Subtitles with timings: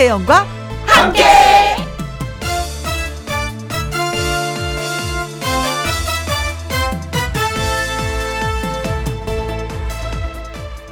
[0.00, 0.46] 김혜영과
[0.86, 1.22] 함께.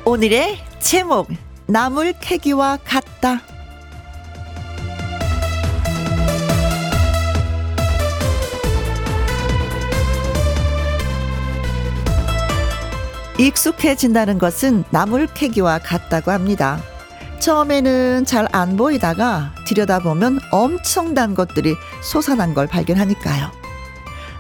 [0.05, 1.31] 오늘의 제목
[1.65, 3.41] 나물 캐기와 같다.
[13.39, 16.83] 익숙해진다는 것은 나물 캐기와 같다고 합니다.
[17.41, 23.51] 처음에는 잘 안 보이다가 들여다보면 엄청난 것들이 솟아난 걸 발견하니까요.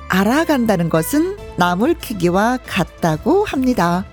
[0.08, 4.04] 알아간다는 것은 나물 캐기와 같다고 합니다.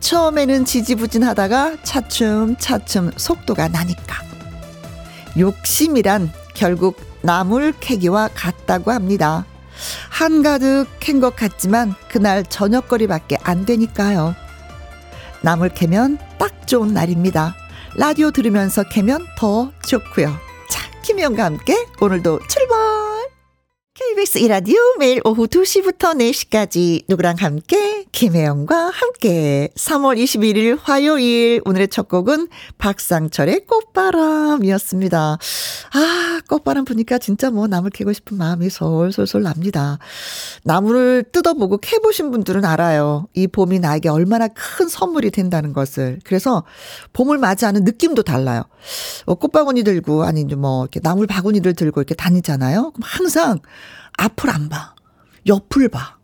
[0.00, 4.22] 처음에는 지지부진하다가 차츰차츰 속도가 나니까.
[5.38, 9.46] 욕심이란 결국 나물 캐기와 같다고 합니다.
[10.10, 14.34] 한가득 캔 것 같지만 그날 저녁거리밖에 안 되니까요.
[15.40, 17.54] 나물 캐면 딱 좋은 날입니다.
[17.96, 20.28] 라디오 들으면서 캐면 더 좋고요.
[20.68, 22.78] 자, 김혜영과 함께 오늘도 출발!
[24.02, 32.08] KBS 이라디오 매일 오후 2시부터 4시까지 누구랑 함께 김혜영과 함께 3월 21일 화요일 오늘의 첫
[32.08, 32.48] 곡은
[32.78, 35.38] 박상철의 꽃바람이었습니다.
[35.92, 39.98] 아 꽃바람 부니까 진짜 뭐 나물 캐고 싶은 마음이 솔솔솔 납니다.
[40.64, 43.28] 나무를 뜯어보고 캐보신 분들은 알아요.
[43.34, 46.20] 이 봄이 나에게 얼마나 큰 선물이 된다는 것을.
[46.24, 46.64] 그래서
[47.12, 48.62] 봄을 맞이하는 느낌도 달라요.
[49.26, 52.92] 어, 꽃바구니 들고 아니 뭐 이렇게 나물 바구니를 들고 이렇게 다니잖아요.
[52.92, 53.60] 그럼 항상
[54.16, 54.94] 앞을 안 봐.
[55.46, 56.20] 옆을 봐.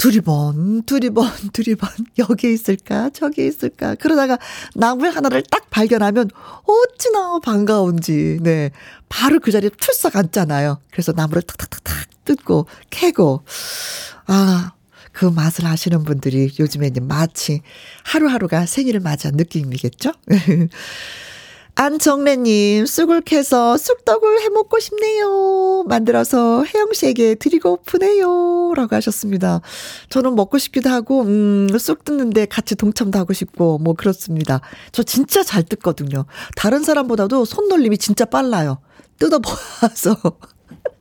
[0.00, 3.94] 두리번, 두리번, 두리번, 여기에 있을까, 저기에 있을까.
[3.96, 4.38] 그러다가
[4.74, 6.30] 나물 하나를 딱 발견하면
[6.64, 8.70] 어찌나 반가운지, 네.
[9.10, 10.78] 바로 그 자리에 풀썩 앉잖아요.
[10.90, 13.42] 그래서 나무를 탁탁탁탁 뜯고, 캐고.
[14.26, 14.72] 아,
[15.12, 17.60] 그 맛을 아시는 분들이 요즘에는 마치
[18.04, 20.12] 하루하루가 생일을 맞이한 느낌이겠죠?
[21.74, 25.84] 안정래님, 쑥을 캐서 쑥떡을 해 먹고 싶네요.
[25.88, 28.74] 만들어서 혜영 씨에게 드리고프네요.
[28.74, 29.60] 라고 하셨습니다.
[30.08, 34.60] 저는 먹고 싶기도 하고, 음, 쑥 뜯는데 같이 동참도 하고 싶고, 뭐 그렇습니다.
[34.92, 36.26] 저 진짜 잘 뜯거든요.
[36.56, 38.78] 다른 사람보다도 손놀림이 진짜 빨라요.
[39.18, 40.16] 뜯어보아서.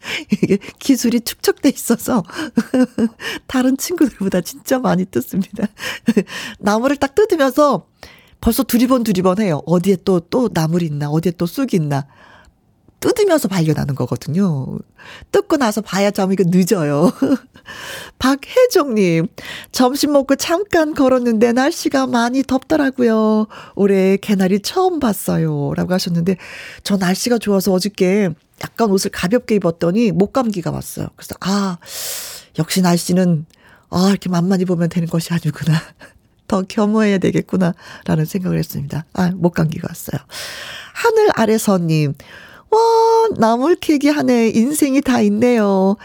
[0.31, 2.23] 이게 기술이 축적돼 있어서
[3.47, 5.67] 다른 친구들보다 진짜 많이 뜯습니다.
[6.59, 7.85] 나무를 딱 뜯으면서
[8.41, 9.61] 벌써 두리번 두리번 해요.
[9.65, 12.05] 어디에 또, 또 나물이 있나, 어디에 또 쑥이 있나.
[12.99, 14.77] 뜯으면서 발견하는 거거든요.
[15.31, 17.11] 뜯고 나서 봐야 좀 이거 늦어요.
[18.19, 19.27] 박혜정님,
[19.71, 23.47] 점심 먹고 잠깐 걸었는데 날씨가 많이 덥더라고요.
[23.75, 25.73] 올해 개나리 처음 봤어요.
[25.75, 26.35] 라고 하셨는데,
[26.83, 31.07] 저 날씨가 좋아서 어저께 약간 옷을 가볍게 입었더니 목감기가 왔어요.
[31.15, 31.77] 그래서, 아,
[32.57, 33.45] 역시 날씨는,
[33.91, 35.79] 아, 이렇게 만만 입으면 되는 것이 아니구나.
[36.49, 39.05] 더 겸허해야 되겠구나라는 생각을 했습니다.
[39.13, 40.19] 아, 목 감기가 왔어요.
[40.93, 42.15] 하늘 아래서님,
[42.71, 42.79] 와,
[43.37, 44.49] 나물 캐기 하네.
[44.49, 45.95] 인생이 다 있네요.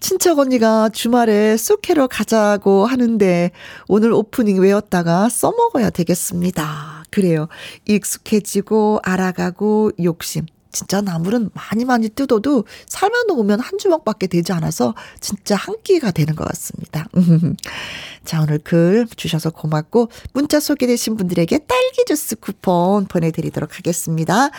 [0.00, 3.50] 친척 언니가 주말에 쑥캐러 가자고 하는데
[3.86, 7.04] 오늘 오프닝 외웠다가 써먹어야 되겠습니다.
[7.10, 7.48] 그래요.
[7.86, 10.46] 익숙해지고 알아가고 욕심.
[10.72, 16.34] 진짜 나물은 많이 많이 뜯어도 삶아 놓으면 한 주먹밖에 되지 않아서 진짜 한 끼가 되는
[16.34, 17.08] 것 같습니다.
[18.24, 24.50] 자, 오늘 글 주셔서 고맙고 문자 소개되신 분들에게 딸기 주스 쿠폰 보내드리도록 하겠습니다.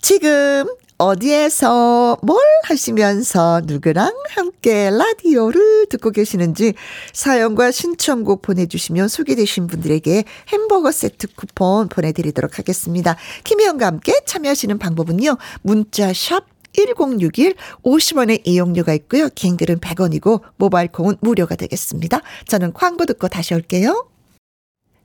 [0.00, 0.66] 지금
[0.98, 6.74] 어디에서 뭘 하시면서 누구랑 함께 라디오를 듣고 계시는지
[7.12, 13.16] 사연과 신청곡 보내주시면 소개되신 분들에게 햄버거 세트 쿠폰 보내드리도록 하겠습니다.
[13.44, 15.36] 김혜영과 함께 참여하시는 방법은요.
[15.62, 19.28] 문자 샵 1061 50원의 이용료가 있고요.
[19.34, 22.20] 긴 글은 100원이고 모바일 콩은 무료가 되겠습니다.
[22.46, 24.08] 저는 광고 듣고 다시 올게요.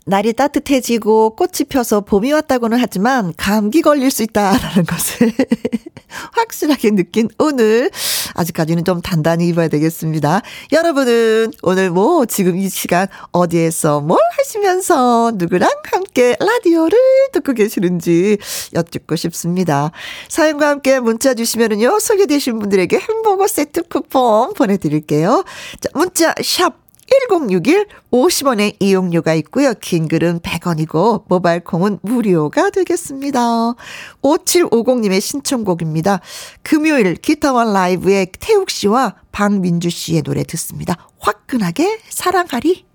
[0.06, 5.32] 날이 따뜻해지고 꽃이 펴서 봄이 왔다고는 하지만 감기 걸릴 수 있다라는 것을
[6.34, 7.90] 확실하게 느낀 오늘
[8.34, 10.42] 아직까지는 좀 단단히 입어야 되겠습니다.
[10.72, 16.98] 여러분은 오늘 뭐 지금 이 시간 어디에서 뭘 하시면서 누구랑 함께 라디오를
[17.34, 18.38] 듣고 계시는지
[18.74, 19.92] 여쭙고 싶습니다.
[20.30, 25.44] 사연과 함께 문자 주시면은요 소개되신 분들에게 햄버거 세트 쿠폰 보내드릴게요.
[25.80, 26.82] 자 문자 샵
[27.12, 29.74] 1061 50원의 이용료가 있고요.
[29.82, 33.74] 긴 글은 100원이고 모바일 콩은 무료가 되겠습니다.
[34.22, 36.22] 5750님의 신청곡입니다.
[36.64, 40.96] 금요일 기타원 라이브의 태욱 씨와 박민주 씨의 노래 듣습니다.
[41.20, 42.86] 화끈하게 사랑하리.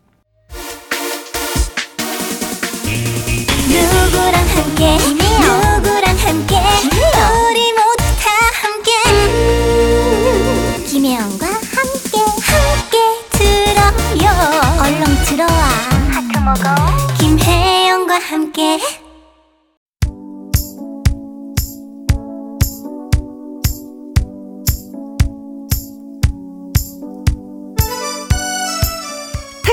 [3.68, 8.30] 누구랑 함께 누구랑 함께 우리 모두 다
[8.62, 11.45] 함께 음, 김혜영과
[14.82, 15.50] 얼렁 들어와.
[16.10, 16.74] 하트 먹어.
[17.18, 18.78] 김혜영과 함께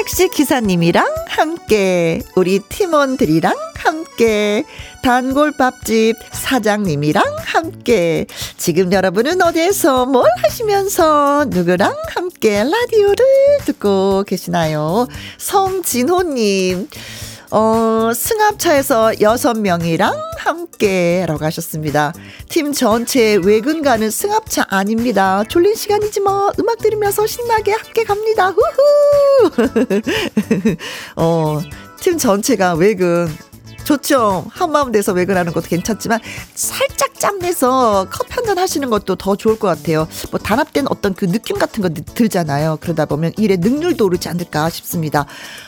[0.03, 4.65] 택시 기사님이랑 함께, 우리 팀원들이랑 함께,
[5.01, 8.25] 단골밥집 사장님이랑 함께,
[8.57, 13.25] 지금 여러분은 어디에서 뭘 하시면서 누구랑 함께 라디오를
[13.63, 15.07] 듣고 계시나요?
[15.38, 16.89] 성진호님.
[17.55, 22.11] 어, 승합차에서 여섯 명이랑 함께라고 하셨습니다.
[22.50, 25.44] 팀 전체 외근 가는 승합차 아닙니다.
[25.47, 28.50] 졸린 시간이지 뭐 음악 들으면서 신나게 함께 갑니다.
[28.50, 29.51] 후후.
[31.15, 31.61] 어,
[32.01, 33.27] 팀 전체가 외근
[33.83, 34.45] 좋죠.
[34.50, 36.21] 한마음 돼서 외근하는 것도 괜찮지만
[36.55, 40.07] 살짝 짬내서 커피 한 잔 하시는 것도 더 좋을 것 같아요.
[40.31, 42.77] 뭐 단합된 어떤 그 느낌 같은 거 들잖아요.
[42.81, 45.25] 그러다 보면 일의 능률도 오르지 않을까 싶습니다.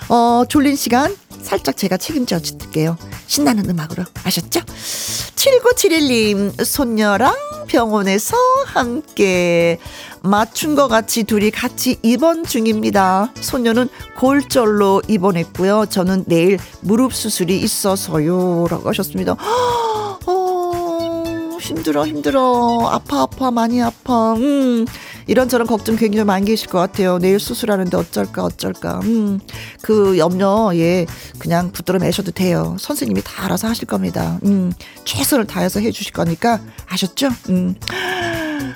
[0.09, 1.15] 어, 졸린 시간
[1.45, 2.97] 살짝 제가 책임져 줄게요.
[3.27, 4.61] 신나는 음악으로 아셨죠?
[4.61, 7.33] 7971님 손녀랑
[7.67, 9.77] 병원에서 함께
[10.21, 13.31] 맞춘 것 같이 둘이 같이 입원 중입니다.
[13.39, 15.85] 손녀는 골절로 입원했고요.
[15.85, 18.65] 저는 내일 무릎 수술이 있어서요.
[18.67, 19.35] 라고 하셨습니다.
[20.25, 22.89] 어, 힘들어, 힘들어.
[22.89, 24.33] 아파, 아파, 많이 아파.
[24.33, 24.87] 음,
[25.27, 27.17] 이런저런 걱정 굉장히 많이 계실 것 같아요.
[27.17, 28.99] 내일 수술하는데 어쩔까, 어쩔까.
[29.03, 29.39] 음,
[29.81, 31.05] 그 염려, 예,
[31.39, 32.75] 그냥 붙들어 매셔도 돼요.
[32.79, 34.39] 선생님이 다 알아서 하실 겁니다.
[34.45, 34.71] 음,
[35.03, 37.29] 최선을 다해서 해 주실 거니까 아셨죠?
[37.49, 37.75] 음.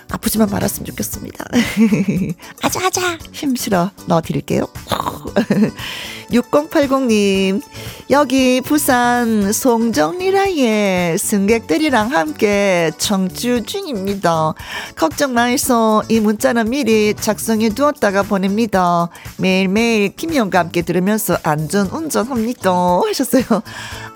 [0.10, 1.46] 아프지만 말았으면 좋겠습니다.
[2.62, 3.18] 아자, 아자!
[3.32, 4.68] 힘실어 넣어드릴게요.
[6.32, 7.62] 6080님,
[8.12, 14.54] 여기 부산 송정리라의 승객들이랑 함께 청주 중입니다.
[14.96, 16.04] 걱정 마이소.
[16.10, 19.10] 이 문자는 미리 작성해 두었다가 보냅니다.
[19.38, 22.72] 매일매일 김희영과 함께 들으면서 안전 운전합니다.
[23.08, 23.44] 하셨어요.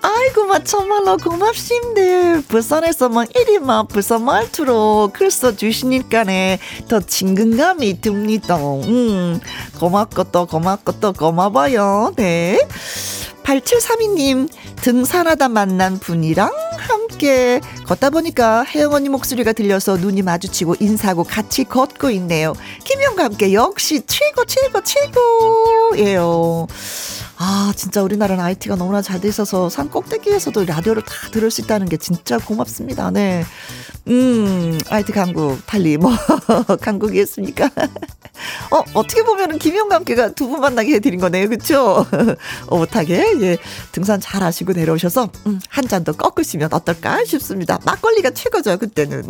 [0.02, 2.48] 아이고, 마, 정말로 고맙습니다.
[2.48, 8.58] 부산에서 막 이리 막 부산 말투로 글 써주시 니까네 더 친근감이 듭니다.
[8.58, 9.40] 음,
[9.80, 12.14] 고맙고 또 고맙고 또 고마워요.
[12.16, 12.60] 네.
[13.44, 21.64] 8732님, 등산하다 만난 분이랑 함께 걷다 보니까 혜영 언니 목소리가 들려서 눈이 마주치고 인사하고 같이
[21.66, 22.54] 걷고 있네요.
[22.84, 26.68] 김영과 함께 역시 최고, 최고, 최고예요.
[27.46, 31.90] 아, 진짜 우리나라는 IT가 너무나 잘 돼 있어서 산 꼭대기에서도 라디오를 다 들을 수 있다는
[31.90, 33.12] 게 진짜 고맙습니다.
[33.12, 33.44] 네.
[34.08, 36.12] 음, IT 강국, 달리, 뭐,
[36.82, 37.70] 강국이었습니까?
[38.72, 41.48] 어, 어떻게 보면은 김용과 함께가 두 분 만나게 해드린 거네요.
[41.48, 42.06] 그쵸?
[42.70, 43.58] 오붓하게, 예,
[43.94, 47.80] 등산 잘 하시고 내려오셔서, 음, 한 잔 더 꺾으시면 어떨까 싶습니다.
[47.86, 49.24] 막걸리가 최고죠, 그때는.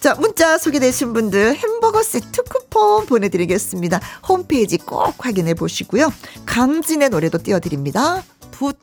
[0.00, 4.00] 자, 문자 소개되신 분들 햄버거 세트 쿠폰 보내드리겠습니다.
[4.28, 6.12] 홈페이지 꼭 확인해 보시고요.
[6.46, 8.22] 강진의 노래 도 띄워드립니다.
[8.50, 8.78] 붓.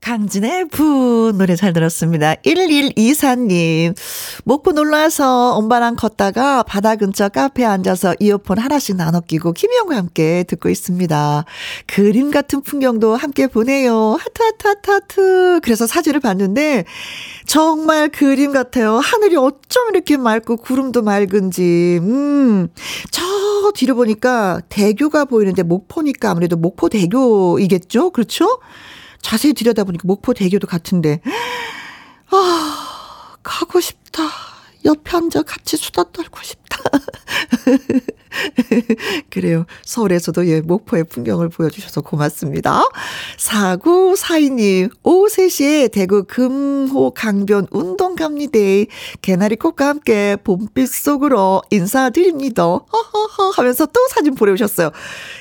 [0.00, 2.34] 강진의 붓 노래 잘 들었습니다.
[2.36, 3.94] 1124님.
[4.44, 10.70] 목포 놀러와서 엄마랑 걷다가 바다 근처 카페에 앉아서 이어폰 하나씩 나눠 끼고 김혜영과 함께 듣고
[10.70, 11.44] 있습니다.
[11.86, 14.16] 그림 같은 풍경도 함께 보내요.
[14.18, 15.60] 하트, 하트, 하트, 하트.
[15.62, 16.86] 그래서 사진을 봤는데
[17.46, 18.96] 정말 그림 같아요.
[18.96, 21.98] 하늘이 어쩜 이렇게 맑고 구름도 맑은지.
[22.00, 22.68] 음.
[23.10, 23.22] 저
[23.72, 28.10] 뒤로 보니까 대교가 보이는데 목포니까 아무래도 목포 대교이겠죠?
[28.10, 28.60] 그렇죠?
[29.22, 31.20] 자세히 들여다보니까 목포 대교도 같은데.
[32.30, 34.22] 아, 가고 싶다.
[34.84, 36.78] 옆에 앉아 같이 수다 떨고 싶다.
[39.30, 39.66] 그래요.
[39.84, 42.82] 서울에서도 예, 목포의 풍경을 보여주셔서 고맙습니다.
[43.38, 48.58] 4942님, 오후 3시에 대구 금호 강변 운동 갑니다.
[49.22, 52.62] 개나리꽃과 함께 봄빛 속으로 인사드립니다.
[52.62, 54.90] 허허허 하면서 또 사진 보내오셨어요.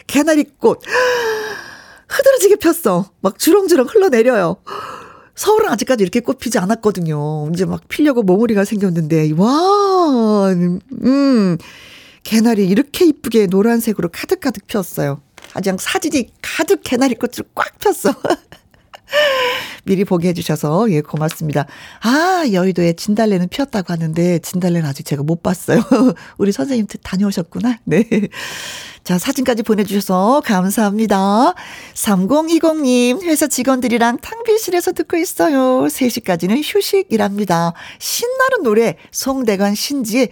[0.08, 0.82] 개나리꽃.
[2.10, 3.06] 흐드러지게 폈어.
[3.22, 4.58] 막 주렁주렁 흘러내려요.
[5.36, 7.50] 서울은 아직까지 이렇게 꽃 피지 않았거든요.
[7.54, 11.58] 이제 막 피려고 몽우리가 생겼는데, 와, 음,
[12.30, 15.20] 개나리 이렇게 이쁘게 노란색으로 가득가득 피었어요.
[15.56, 18.14] 아주 사진이 가득 개나리 꽃을 꽉 폈어.
[19.84, 21.66] 미리 보게 해주셔서, 예, 고맙습니다.
[22.02, 25.82] 아, 여의도에 진달래는 피었다고 하는데, 진달래는 아직 제가 못 봤어요.
[26.38, 27.80] 우리 선생님 다녀오셨구나.
[27.86, 28.08] 네.
[29.04, 31.56] 자, 사진까지 보내주셔서 감사합니다.
[31.96, 35.88] 3020님, 회사 직원들이랑 탕비실에서 듣고 있어요.
[35.88, 37.74] 3시까지는 휴식이랍니다.
[37.98, 40.30] 신나는 노래, 송대관 신지의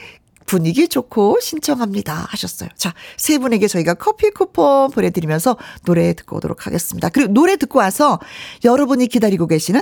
[0.48, 2.70] 분위기 좋고 신청합니다 하셨어요.
[2.76, 7.10] 자, 세 분에게 저희가 커피 쿠폰 보내드리면서 노래 듣고 오도록 하겠습니다.
[7.10, 8.20] 그리고 노래 듣고 와서
[8.64, 9.82] 여러분이 기다리고 계시는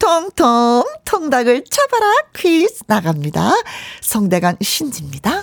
[0.00, 3.52] 통통통 통닭을 쳐봐라 퀴즈 나갑니다.
[4.00, 5.42] 성대관 신지입니다.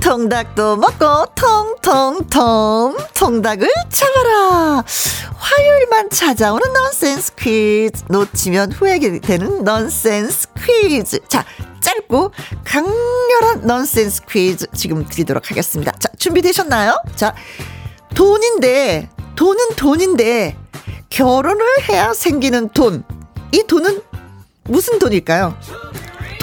[0.00, 4.84] 통닭도 먹고 통통통 통닭을 잡아라.
[5.36, 11.44] 화요일만 찾아오는 넌센스 퀴즈 놓치면 후회되는 넌센스 퀴즈 자
[11.80, 12.32] 짧고
[12.64, 15.92] 강렬한 넌센스 퀴즈 지금 드리도록 하겠습니다.
[15.92, 17.00] 자 준비되셨나요?
[17.16, 17.34] 자
[18.14, 20.56] 돈인데 돈은 돈인데
[21.10, 23.04] 결혼을 해야 생기는 돈.
[23.52, 24.02] 이 돈은
[24.64, 25.56] 무슨 돈일까요?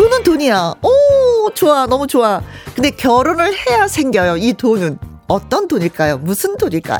[0.06, 0.76] 돈은 돈이야.
[0.84, 1.88] 오, 좋아.
[1.88, 2.40] 너무 좋아.
[2.76, 4.38] 근데 결혼을 해야 생겨요.
[4.38, 5.00] 이 돈은.
[5.28, 6.20] 어떤 돈일까요?
[6.20, 7.00] 무슨 돈일까요?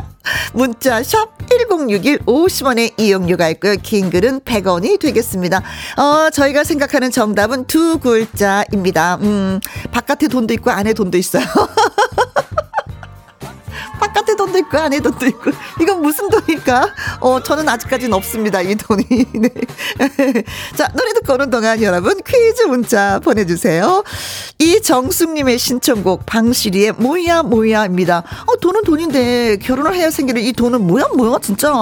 [0.54, 3.76] 문자 샵 1061 50원의 이용료가 있고요.
[3.84, 5.62] 긴 글은 100원이 되겠습니다.
[5.98, 9.20] 어, 저희가 생각하는 정답은 두 글자입니다.
[9.22, 9.60] 음,
[9.92, 11.44] 바깥에 돈도 있고 안에 돈도 있어요.
[14.56, 16.94] 바깥에 돈도 있고 안에 돈도 있고 이건 무슨 돈일까?
[17.20, 19.04] 어 저는 아직까지는 없습니다 이 돈이.
[19.36, 19.50] 네.
[20.76, 24.04] 자 노래 듣고 오는 동안 여러분 퀴즈 문자 보내주세요.
[24.60, 28.24] 이정숙님의 신청곡 방시리의 뭐야 뭐야입니다.
[28.48, 31.74] 어 돈은 돈인데 결혼을 해야 생기는 이 돈은 뭐야 뭐야 진짜.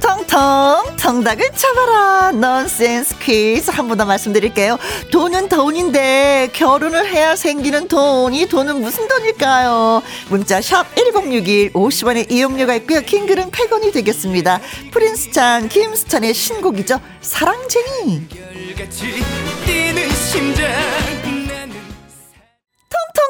[0.00, 2.32] 텅텅 정답을 쳐봐라.
[2.32, 4.78] 넌센스 퀴즈 한 번 더 말씀드릴게요.
[5.10, 10.02] 돈은 돈인데 결혼을 해야 생기는 돈 이 돈은 무슨 돈일까요?
[10.28, 13.00] 문자 샵 1061 50원의 이용료가 있고요.
[13.00, 14.60] 킹글은 100원이 되겠습니다.
[14.92, 17.00] 프린스찬 김수찬의 신곡이죠.
[17.22, 18.26] 사랑쟁이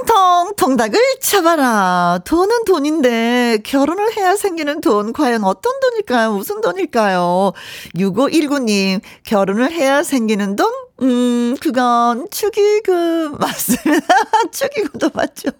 [0.07, 2.21] 통통통 통닭을 쳐봐라.
[2.25, 6.33] 돈은 돈인데 결혼을 해야 생기는 돈 과연 어떤 돈일까요?
[6.33, 7.52] 무슨 돈일까요?
[7.97, 10.73] 6519님 결혼을 해야 생기는 돈?
[11.02, 14.07] 음 그건 축의금 맞습니다.
[14.52, 15.50] 축의금도 맞죠.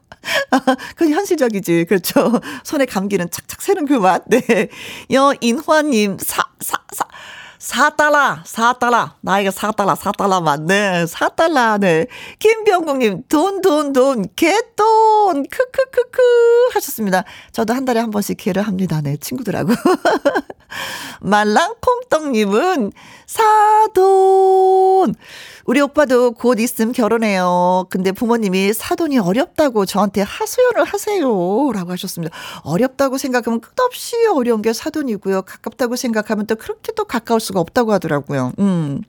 [0.51, 0.61] 아,
[0.97, 1.87] 그건 현실적이지.
[1.89, 2.41] 그렇죠.
[2.65, 4.23] 손에 감기는 착착 새는 그 맛.
[4.27, 4.69] 네.
[5.11, 7.07] 여인화님, 사, 사, 사.
[7.59, 9.11] 4달러, 4달러.
[9.21, 11.05] 나이가 4달러, 4달러 맞네.
[11.07, 12.07] 4달러네.
[12.39, 17.25] 김병국님, 돈, 돈, 돈, 개돈, 크크크크 하셨습니다.
[17.53, 19.01] 저도 한 달에 한 번씩 개를 합니다.
[19.03, 19.73] 네, 친구들하고.
[21.21, 22.93] 말랑콩떡님은
[23.27, 25.15] 사돈.
[25.65, 27.87] 우리 오빠도 곧 있으면 결혼해요.
[27.91, 31.23] 근데 부모님이 사돈이 어렵다고 저한테 하소연을 하세요.
[31.73, 32.35] 라고 하셨습니다.
[32.63, 35.43] 어렵다고 생각하면 끝없이 어려운 게 사돈이고요.
[35.43, 38.53] 가깝다고 생각하면 또 그렇게 또 가까울 수가 없다고 하더라고요.
[38.59, 39.03] 음.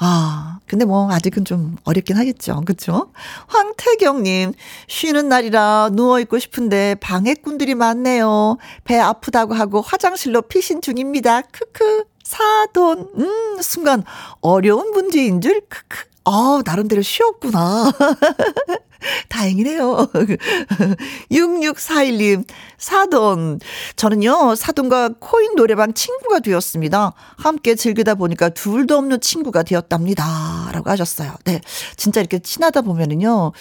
[0.00, 2.62] 아, 근데 뭐 아직은 좀 어렵긴 하겠죠.
[2.64, 3.10] 그쵸?
[3.48, 4.52] 황태경 님,
[4.86, 8.58] 쉬는 날이라 누워 있고 싶은데 방해꾼들이 많네요.
[8.84, 11.42] 배 아프다고 하고 화장실로 피신 중입니다.
[11.42, 12.04] 크크.
[12.22, 14.04] 사돈, 음, 순간
[14.42, 16.04] 어려운 문제인 줄, 크크.
[16.28, 17.90] 아, 나름대로 쉬웠구나.
[19.30, 20.08] 다행이네요.
[21.30, 22.44] 6641님,
[22.76, 23.60] 사돈.
[23.96, 27.12] 저는요, 사돈과 코인 노래방 친구가 되었습니다.
[27.38, 30.70] 함께 즐기다 보니까 둘도 없는 친구가 되었답니다.
[30.72, 31.34] 라고 하셨어요.
[31.44, 31.60] 네.
[31.96, 33.52] 진짜 이렇게 친하다 보면은요,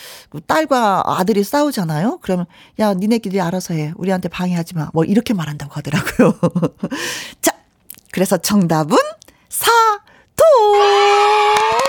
[0.47, 2.19] 딸과 아들이 싸우잖아요?
[2.21, 2.47] 그러면,
[2.79, 3.93] 야, 니네끼리 알아서 해.
[3.95, 4.89] 우리한테 방해하지 마.
[4.93, 6.33] 뭐, 이렇게 말한다고 하더라고요.
[7.41, 7.53] 자,
[8.11, 8.97] 그래서 정답은
[9.49, 10.06] 사돈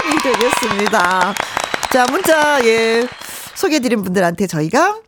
[0.07, 1.35] 이 되겠습니다.
[1.93, 3.07] 자, 문자, 예.
[3.55, 5.01] 소개해드린 분들한테 저희가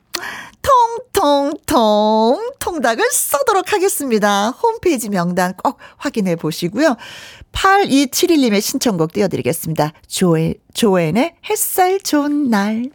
[0.62, 4.50] 통통통 통닭을 쏘도록 하겠습니다.
[4.50, 6.96] 홈페이지 명단 꼭 확인해 보시고요.
[7.52, 9.92] 8271님의 신청곡 띄워드리겠습니다.
[10.06, 12.90] 조에, 조엔의 햇살 좋은 날.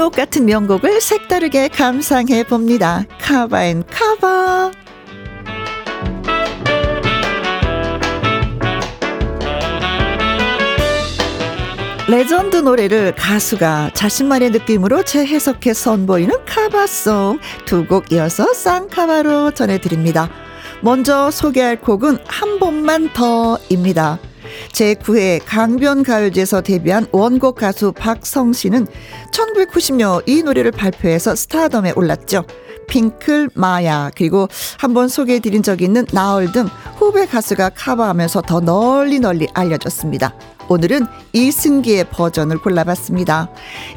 [0.00, 3.04] 주옥 같은 명곡을 색다르게 감상해 봅니다.
[3.20, 4.70] 카바앤 카바.
[12.08, 20.30] 레전드 노래를 가수가 자신만의 느낌으로 재해석해 선보이는 cover song 두 곡 이어서 쌍카바로 전해드립니다.
[20.80, 24.18] 먼저 소개할 곡은 한 번만 더입니다.
[24.72, 28.86] 제9회 강변가요제에서 데뷔한 원곡 가수 박성신 씨는
[29.32, 32.44] 1990년 이 노래를 발표해서 스타덤에 올랐죠.
[32.90, 36.68] 핑클, 마야, 그리고 한번 소개해드린 적이 있는 나얼 등
[36.98, 40.34] 후배 가수가 커버하면서 더 널리 널리 알려졌습니다.
[40.68, 43.48] 오늘은 이승기의 버전을 골라봤습니다.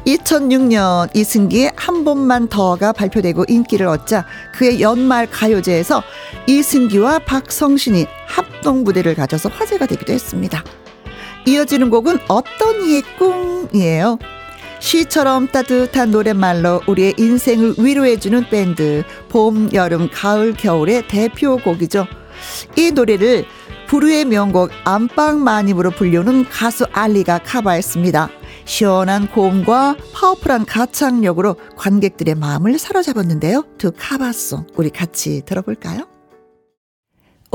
[0.06, 4.24] 2006년 이승기의 한 번만 더가 발표되고 인기를 얻자
[4.54, 6.02] 그의 연말 가요제에서
[6.48, 10.64] 이승기와 박성신이 합동 무대를 가져서 화제가 되기도 했습니다.
[11.46, 14.18] 이어지는 곡은 어떤 이의 꿈이에요.
[14.84, 22.06] 시처럼 따뜻한 노랫말로 우리의 인생을 위로해주는 밴드 봄, 여름, 가을, 겨울의 대표곡이죠.
[22.76, 23.46] 이 노래를
[23.88, 28.28] 부르의 명곡 안방 마님으로 불리우는 가수 알리가 카바했습니다.
[28.66, 33.64] 시원한 고음과 파워풀한 가창력으로 관객들의 마음을 사로잡았는데요.
[33.78, 36.13] 두 카바송 우리 같이 들어볼까요?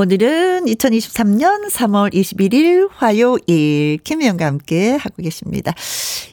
[0.02, 5.74] 오늘은 2023년 3월 21일 화요일 김혜영과 함께 하고 계십니다.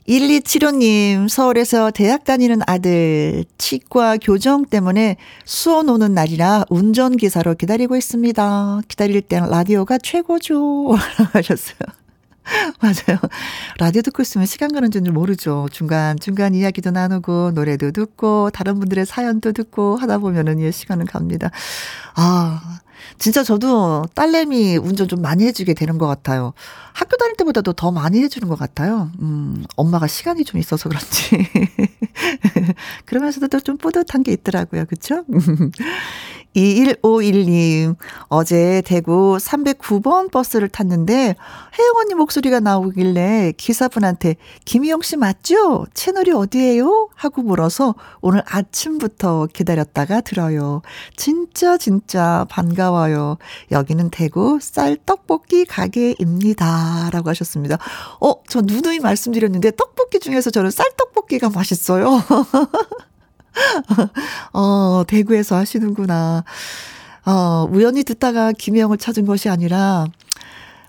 [0.06, 8.82] 1275님 서울에서 대학 다니는 아들 치과 교정 때문에 수원 오는 날이라 운전기사로 기다리고 있습니다.
[8.86, 10.94] 기다릴 땐 라디오가 최고죠
[11.34, 11.78] 하셨어요.
[12.80, 13.18] 맞아요.
[13.78, 15.66] 라디오 듣고 있으면 시간 가는 줄 모르죠.
[15.72, 21.50] 중간 중간 이야기도 나누고, 노래도 듣고, 다른 분들의 사연도 듣고 하다 보면은 예, 시간은 갑니다.
[22.14, 22.78] 아,
[23.18, 26.52] 진짜 저도 딸내미 운전 좀 많이 해주게 되는 것 같아요.
[26.92, 29.10] 학교 다닐 때보다도 더 많이 해주는 것 같아요.
[29.20, 31.36] 음, 엄마가 시간이 좀 있어서 그런지.
[33.04, 34.84] 그러면서도 좀 뿌듯한 게 있더라고요.
[34.86, 35.24] 그쵸?
[36.56, 37.96] 2151님,
[38.28, 45.86] 어제 대구 309번 버스를 탔는데, 혜영 언니 목소리가 나오길래 기사분한테, 김희영 씨 맞죠?
[45.92, 47.10] 채널이 어디예요?
[47.14, 50.80] 하고 물어서 오늘 아침부터 기다렸다가 들어요.
[51.16, 53.36] 진짜, 진짜 반가워요.
[53.70, 57.10] 여기는 대구 쌀떡볶이 가게입니다.
[57.12, 57.76] 라고 하셨습니다.
[58.20, 62.22] 어, 저 누누이 말씀드렸는데, 떡볶이 중에서 저는 쌀떡볶이가 맛있어요.
[64.52, 66.44] 어, 대구에서 하시는구나.
[67.24, 70.06] 어, 우연히 듣다가 김혜영을 찾은 것이 아니라,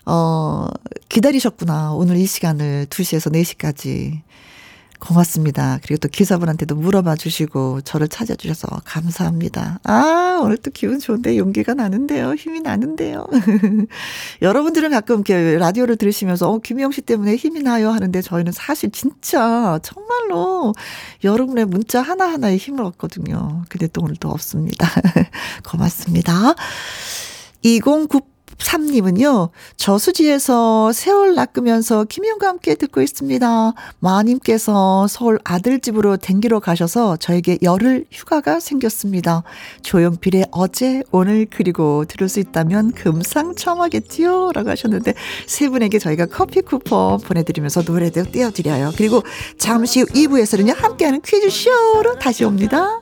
[0.06, 0.68] 어,
[1.10, 1.94] 기다리셨구나.
[1.94, 4.22] 오늘 이 시간을 2시에서 4시까지.
[5.00, 5.80] 고맙습니다.
[5.84, 9.80] 그리고 또 기사분한테도 물어봐 주시고 저를 찾아주셔서 감사합니다.
[9.84, 12.34] 아, 오늘 또 기분 좋은데 용기가 나는데요.
[12.34, 13.28] 힘이 나는데요.
[14.42, 19.80] 여러분들은 가끔 이렇게 라디오를 들으시면서 어, 김희영 씨 때문에 힘이 나요 하는데 저희는 사실 진짜
[19.84, 20.74] 정말로
[21.24, 23.64] 여러분의 문자 하나하나에 힘을 얻거든요.
[23.70, 24.88] 근데 또 오늘 도 없습니다.
[25.64, 26.56] 고맙습니다.
[27.62, 33.74] 2098 삼님은요, 저수지에서 세월 낚으면서 김영과 함께 듣고 있습니다.
[34.00, 39.44] 마님께서 서울 아들집으로 댕기러 가셔서 저에게 열흘 휴가가 생겼습니다.
[39.84, 44.52] 조용필의 어제, 오늘, 그리고 들을 수 있다면 금상첨화겠지요?
[44.54, 45.14] 라고 하셨는데,
[45.46, 48.92] 세 분에게 저희가 커피 쿠폰 보내드리면서 노래도 띄워드려요.
[48.98, 49.24] 그리고
[49.58, 53.02] 잠시 후 2부에서는요, 함께하는 퀴즈쇼로 다시 옵니다.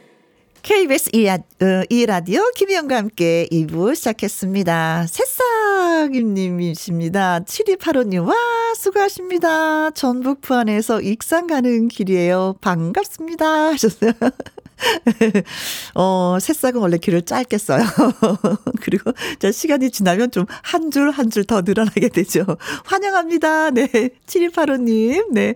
[0.63, 5.07] KBS 이라, 어, 이라디오 김희영과 함께 2부 시작했습니다.
[5.07, 7.39] 새싹님이십니다.
[7.39, 8.35] 7285님, 와,
[8.77, 9.89] 수고하십니다.
[9.91, 12.55] 전북 부안에서 익산 가는 길이에요.
[12.61, 13.71] 반갑습니다.
[13.71, 14.11] 하셨어요.
[15.95, 17.83] 어, 새싹은 원래 길을 짧게 써요.
[18.81, 22.45] 그리고 자, 시간이 지나면 좀 한 줄 한 줄 더 늘어나게 되죠.
[22.85, 23.71] 환영합니다.
[23.71, 23.87] 네.
[24.27, 25.53] 7285님, 네.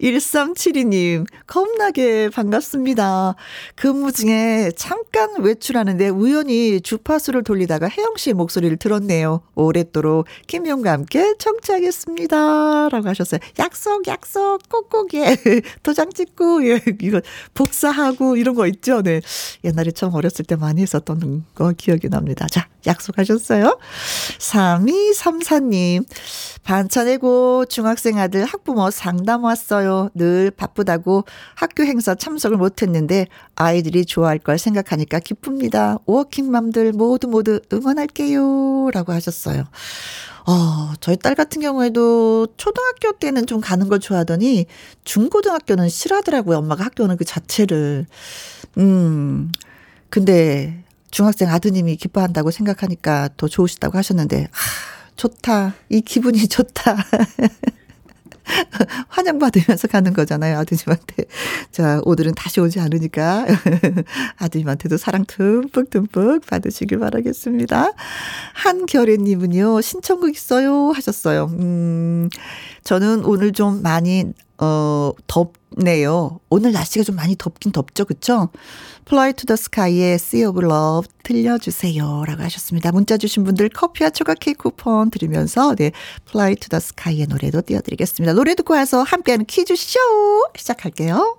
[0.00, 3.34] 1372님, 겁나게 반갑습니다.
[3.76, 9.42] 근무 중에 잠깐 외출하는데 우연히 주파수를 돌리다가 혜영 씨 목소리를 들었네요.
[9.54, 12.88] 오랫도록 김용과 함께 청취하겠습니다.
[12.90, 13.40] 라고 하셨어요.
[13.58, 15.36] 약속, 약속, 꼭꼭, 예.
[15.82, 16.80] 도장 찍고, 예.
[17.00, 17.20] 이거
[17.54, 19.02] 복사하고 이런 거거 있죠?
[19.02, 19.22] 네.
[19.64, 22.46] 옛날에 처음 어렸을 때 많이 했었던 거 기억이 납니다.
[22.50, 23.78] 자, 약속하셨어요?
[24.38, 26.04] 3234님,
[26.62, 30.10] 반찬 내고 중학생 아들 학부모 상담 왔어요.
[30.14, 35.96] 늘 바쁘다고 학교 행사 참석을 못 했는데 아이들이 좋아할 걸 생각하니까 기쁩니다.
[36.04, 38.90] 워킹맘들 모두 모두 응원할게요.
[38.92, 39.64] 라고 하셨어요.
[40.50, 44.66] 어, 저희 딸 같은 경우에도 초등학교 때는 좀 가는 걸 좋아하더니
[45.04, 46.58] 중고등학교는 싫어하더라고요.
[46.58, 48.06] 엄마가 학교 오는 그 자체를.
[48.78, 49.52] 음,
[50.08, 50.82] 근데
[51.12, 55.76] 중학생 아드님이 기뻐한다고 생각하니까 더 좋으시다고 하셨는데, 아, 좋다.
[55.88, 56.96] 이 기분이 좋다.
[59.08, 61.24] 환영받으면서 가는 거잖아요, 아드님한테.
[61.70, 63.46] 자, 오늘은 다시 오지 않으니까
[64.38, 67.92] 아드님한테도 사랑 듬뿍듬뿍 받으시길 바라겠습니다.
[68.54, 70.90] 한결애님은요, 신청곡 있어요?
[70.90, 71.50] 하셨어요.
[71.58, 72.28] 음,
[72.84, 76.38] 저는 오늘 좀 많이 어, 덥네요.
[76.50, 78.50] 오늘 날씨가 좀 많이 덥긴 덥죠, 그쵸?
[79.06, 82.24] Fly to the Sky의 Sea of Love 들려주세요.
[82.26, 82.92] 라고 하셨습니다.
[82.92, 85.92] 문자 주신 분들 커피와 초각 케이크 쿠폰 드리면서, 네,
[86.28, 88.34] Fly to the Sky의 노래도 띄워드리겠습니다.
[88.34, 89.98] 노래 듣고 와서 함께하는 퀴즈쇼
[90.56, 91.38] 시작할게요.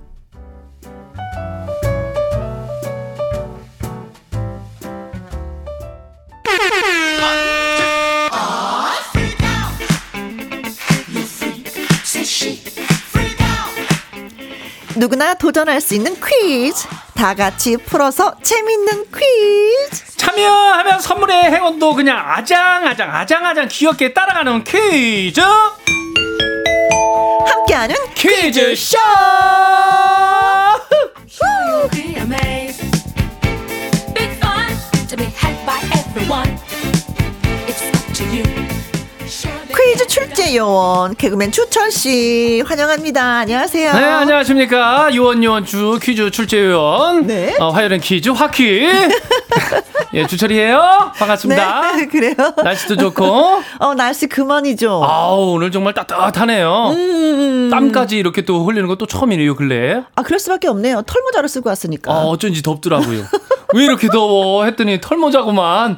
[14.95, 16.87] 누구나 도전할 수 있는 퀴즈.
[17.15, 20.17] 다 같이 풀어서 재밌는 퀴즈.
[20.17, 25.41] 참여하면 선물의 행운도 그냥 아장아장 아장아장 귀엽게 따라가는 퀴즈
[27.47, 28.97] 함께하는 퀴즈쇼
[40.33, 43.39] 출제 요원 개그맨 추천 씨 환영합니다.
[43.39, 43.91] 안녕하세요.
[43.93, 47.55] 네 안녕하십니까 요원 요원 주 퀴즈 출제위원 네.
[47.59, 48.87] 어, 화요일은 퀴즈 화퀴
[50.13, 52.33] 예 주철이에요 반갑습니다 네, 그래요.
[52.63, 53.23] 날씨도 좋고
[53.79, 55.03] 어 날씨 그만이죠.
[55.03, 60.67] 아우 오늘 정말 따뜻하네요 음, 땀까지 이렇게 또 흘리는 것도 처음이네요 근래 아 그럴 수밖에
[60.69, 61.01] 없네요.
[61.05, 62.09] 털모자를 쓰고 왔으니까.
[62.11, 63.25] 아 어쩐지 덥더라고요
[63.73, 65.97] 왜 이렇게 더워 했더니 털모자구만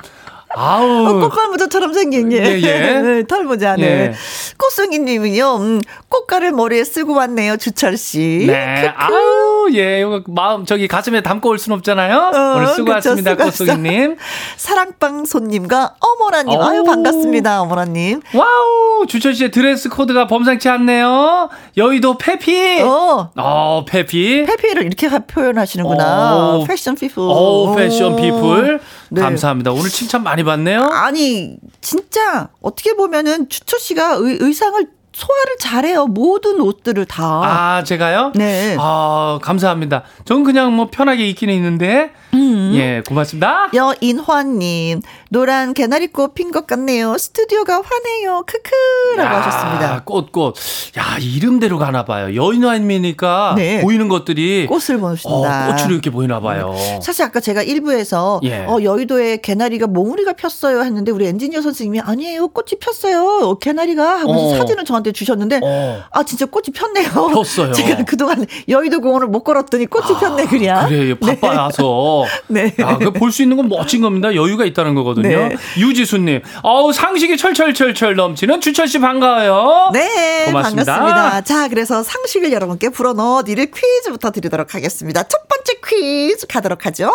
[0.55, 2.37] 아우 어, 고깔모자처럼 생긴 예.
[2.37, 3.01] 예, 예.
[3.01, 4.13] 네, 털모자는 예.
[4.57, 8.45] 꽃송이님은요 음, 고깔을 머리에 쓰고 왔네요 주철 씨.
[8.47, 8.93] 네.
[8.95, 10.01] 아우, 예.
[10.01, 12.31] 이거 마음, 저기 가슴에 담고 올 순 없잖아요.
[12.35, 13.35] 어, 오늘 쓰고 그쵸, 왔습니다.
[13.35, 14.17] 꽃송이님.
[14.57, 16.63] 사랑방 손님과 어머나님 어우.
[16.67, 18.21] 아유 반갑습니다 어머나님.
[18.33, 21.49] wow, 주철 씨의 dress code가 범상치 않네요.
[21.77, 22.81] 여의도 패피.
[22.81, 24.45] 어, 어 패피.
[24.45, 26.57] 패피를 이렇게 하- 표현하시는구나.
[26.57, 26.63] 오.
[26.65, 27.23] fashion people.
[27.23, 28.79] 오, fashion people.
[29.09, 29.21] 네.
[29.21, 29.71] 감사합니다.
[29.71, 30.81] 오늘 칭찬 많이 받네요.
[30.81, 36.07] 아니 진짜 어떻게 보면은 주철 씨가 의, 의상을 소화를 잘해요.
[36.07, 37.23] 모든 옷들을 다.
[37.23, 38.31] 아, 제가요?
[38.35, 38.75] 네.
[38.79, 40.03] 아, 감사합니다.
[40.25, 42.11] 전 그냥 뭐 편하게 입기는 있는데.
[42.33, 42.71] 음.
[42.75, 43.69] 예, 고맙습니다.
[43.73, 47.17] 여인화님 노란 개나리꽃 핀 것 같네요.
[47.17, 48.43] 스튜디오가 화내요.
[48.45, 50.03] 크크라고 야, 하셨습니다.
[50.03, 50.55] 꽃, 꽃.
[50.97, 52.35] 야, 이름대로 가나 봐요.
[52.35, 53.81] 여인화임이니까 네.
[53.81, 55.67] 보이는 것들이 꽃을 어, 보십니다.
[55.67, 56.75] 꽃으로 이렇게 보이나 봐요.
[57.01, 58.65] 사실 아까 제가 일부에서 예.
[58.65, 64.55] 어, 여의도에 개나리가 몽우리가 폈어요 했는데 우리 엔지니어 선생님이 아니에요 꽃이 폈어요 개나리가 하면서 어.
[64.57, 66.03] 사진을 저한테 주셨는데 어.
[66.11, 67.29] 아 진짜 꽃이 폈네요.
[67.33, 67.71] 폈어요.
[67.73, 70.87] 제가 그동안 여의도 공원을 못 걸었더니 꽃이 폈네 그냥.
[70.87, 71.15] 그래요.
[71.19, 72.22] 바빠서.
[72.47, 72.73] 네.
[72.79, 74.33] 야, 그볼수 있는 건 멋진 겁니다.
[74.35, 75.27] 여유가 있다는 거거든요.
[75.49, 75.55] 네.
[75.77, 76.41] 유지수님.
[76.63, 79.91] 어우, 상식이 철철철철 넘치는 주철 씨 반가워요.
[79.93, 80.93] 네, 고맙습니다.
[80.97, 81.41] 반갑습니다.
[81.41, 85.23] 자, 그래서 상식을 여러분께 풀어 넣어 드릴 퀴즈부터 드리도록 하겠습니다.
[85.23, 87.11] 첫 번째 퀴즈 가도록 하죠.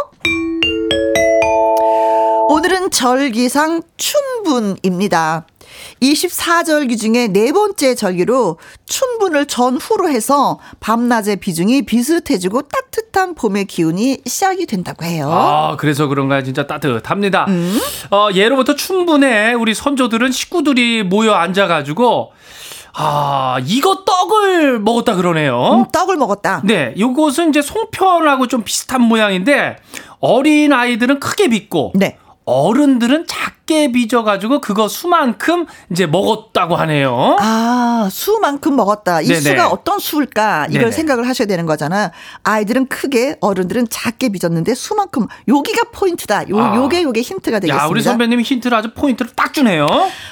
[2.49, 5.47] 오늘은 절기상 춘분입니다.
[6.03, 14.67] 24절기 중에 네 번째 절기로 춘분을 전후로 해서 밤낮의 비중이 비슷해지고 따뜻한 봄의 기운이 시작이
[14.67, 15.31] 된다고 해요.
[15.31, 16.43] 아, 그래서 그런가요?
[16.43, 17.47] 진짜 따뜻합니다.
[17.49, 17.79] 음.
[18.11, 22.33] 어, 예로부터 춘분에 우리 선조들은 식구들이 모여 앉아가지고,
[22.95, 25.71] 아, 이거 떡을 먹었다 그러네요.
[25.75, 26.62] 음, 떡을 먹었다.
[26.64, 29.77] 네, 요것은 이제 송편하고 좀 비슷한 모양인데,
[30.21, 32.17] 어린 아이들은 크게 빚고, 네.
[32.49, 37.37] 어른들은 작게 빚어가지고 그거 수만큼 이제 먹었다고 하네요.
[37.41, 39.21] 아, 수만큼 먹었다.
[39.21, 39.41] 이 네네.
[39.41, 40.69] 수가 어떤 수일까?
[40.71, 40.93] 이걸 네네.
[40.93, 42.11] 생각을 하셔야 되는 거잖아.
[42.45, 46.49] 아이들은 크게, 어른들은 작게 빚었는데 수만큼 여기가 포인트다.
[46.49, 46.77] 요 아.
[46.77, 47.85] 요게 요게 힌트가 되겠습니다.
[47.85, 49.87] 야, 우리 선배님이 힌트를 아주 포인트를 딱 주네요.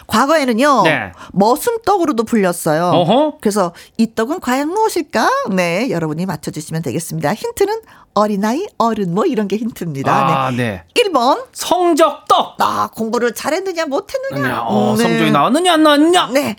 [0.07, 0.85] 과거에는요.
[0.85, 1.13] 네.
[1.33, 2.85] 머슴떡으로도 불렸어요.
[2.87, 3.39] 어허.
[3.43, 5.29] 그래서 이 떡은 과연 무엇일까?
[5.51, 7.35] 네, 여러분이 맞춰 주시면 되겠습니다.
[7.35, 7.81] 힌트는
[8.15, 10.11] 어린아이, 어른 뭐 이런 게 힌트입니다.
[10.47, 10.57] 아, 네.
[10.57, 10.85] 네.
[10.95, 11.45] 1번.
[11.53, 12.57] 성적 떡.
[12.61, 14.63] 아, 공부를 잘했느냐 못했느냐.
[14.63, 15.03] 어, 네.
[15.03, 16.29] 성적이 나왔느냐 안 나왔느냐?
[16.33, 16.57] 네.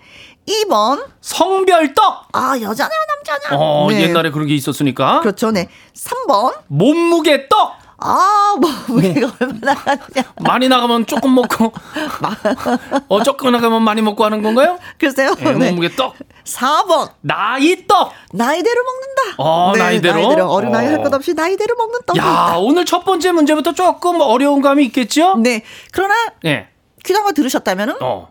[0.48, 1.06] 2번.
[1.22, 2.30] 성별떡.
[2.34, 3.58] 아, 여자냐 남자냐.
[3.60, 4.04] 어, 네.
[4.04, 5.20] 옛날에 그런 게 있었으니까.
[5.20, 5.52] 그렇죠.
[5.52, 5.68] 네.
[5.94, 6.54] 3번.
[6.68, 7.74] 몸무게 떡.
[8.00, 10.34] 아, 뭐 무게가 얼마나 하냐.
[10.42, 11.74] 많이 나가면 조금 먹고,
[13.10, 14.78] 어, 조금 나가면 많이 먹고 하는 건가요?
[15.00, 15.34] 글쎄요.
[15.36, 15.70] 네, 네.
[15.70, 16.16] 몸무게 떡.
[16.44, 17.10] 4번.
[17.22, 18.12] 나이 떡.
[18.34, 19.36] 나이대로 먹는다.
[19.38, 20.50] 어, 나이대로?
[20.52, 21.04] 어린아이 할 어.
[21.04, 22.56] 것 없이 나이대로 먹는 떡이 야.
[22.58, 25.36] 오늘 첫 번째 문제부터 조금 어려운 감이 있겠죠?
[25.38, 25.64] 네.
[25.92, 26.70] 그러나 네.
[27.08, 28.28] 귀담아 들으셨다면은 어.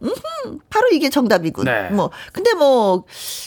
[0.70, 1.64] 바로 이게 정답이군.
[1.64, 1.88] 네.
[1.90, 3.04] 뭐 근데 뭐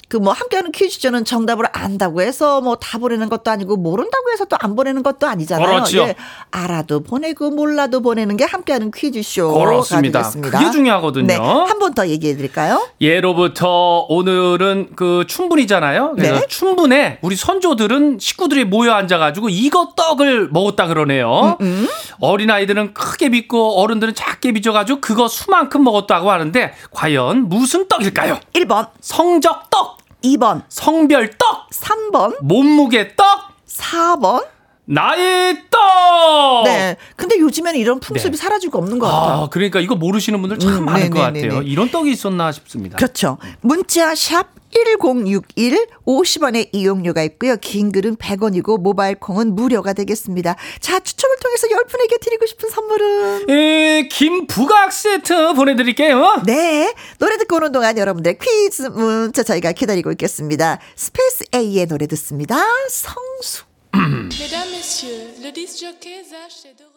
[0.10, 4.58] 그 뭐 함께하는 퀴즈쇼는 정답을 안다고 해서 뭐 다 보내는 것도 아니고 모른다고 해서 또
[4.60, 5.68] 안 보내는 것도 아니잖아요.
[5.68, 6.00] 그렇죠.
[6.00, 6.16] 예.
[6.52, 10.20] 알아도 보내고 몰라도 보내는 게 함께하는 퀴즈쇼 그렇습니다.
[10.24, 10.58] 되겠습니다.
[10.60, 11.28] 그게 중요하거든요.
[11.28, 11.36] 네.
[11.38, 12.88] 한 번 더 얘기해 드릴까요?
[13.00, 16.14] 예로부터 오늘은 그 춘분이잖아요.
[16.16, 16.48] 그래서 네.
[16.48, 21.58] 춘분에 우리 선조들은 식구들이 모여 앉아가지고 이거 떡을 먹었다 그러네요.
[21.62, 21.88] 음,
[22.20, 28.40] 어린 아이들은 크게 빚고 어른들은 작게 빚어가지고 그거 수만큼 먹었다고 하는데 과연 무슨 떡일까요?
[28.54, 33.26] 1번, 성적떡, 2번, 성별떡, 3번, 몸무게 떡,
[33.68, 34.46] 4번.
[34.92, 36.64] 나이 떡.
[36.64, 36.98] 네.
[37.16, 38.42] 근데 요즘에는 이런 풍습이 네.
[38.42, 39.44] 사라지고 없는 것 같아요.
[39.44, 41.48] 아, 그러니까 이거 모르시는 분들 참 음, 많을 것 네네네네.
[41.48, 41.62] 같아요.
[41.62, 42.98] 이런 떡이 있었나 싶습니다.
[42.98, 43.38] 그렇죠.
[43.62, 47.56] 문자 샵 1061, 50원의 이용료가 있고요.
[47.58, 50.56] 긴 글은 100원이고 모바일 콩은 무료가 되겠습니다.
[50.80, 56.42] 자, 추첨을 통해서 10분에게 드리고 싶은 선물은 에, 김부각 세트 보내 드릴게요.
[56.46, 56.94] 네.
[57.18, 60.80] 노래 듣고 오는 동안 여러분들 퀴즈 문자 저희가 기다리고 있겠습니다.
[60.96, 62.58] 스페이스 A의 노래 듣습니다.
[62.90, 63.66] 성숙.
[63.94, 66.89] Mesdames, Messieurs, le Zach.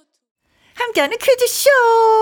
[0.75, 1.71] 함께하는 퀴즈쇼.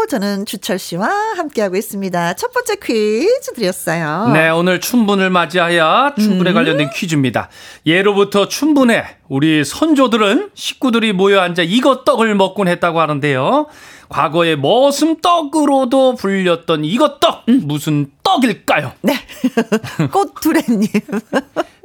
[0.08, 2.34] 저는 주철 씨와 함께하고 있습니다.
[2.34, 4.30] 첫 번째 퀴즈 드렸어요.
[4.32, 7.48] 네, 오늘 춘분을 맞이하여 춘분에 관련된 퀴즈입니다.
[7.86, 13.66] 예로부터 춘분에 우리 선조들은 식구들이 모여 앉아 이것 떡을 먹곤 했다고 하는데요.
[14.08, 18.92] 과거에 머슴떡으로도 불렸던 이것 떡 무슨 떡일까요?
[19.02, 19.14] 네.
[20.10, 20.88] 꽃두레님.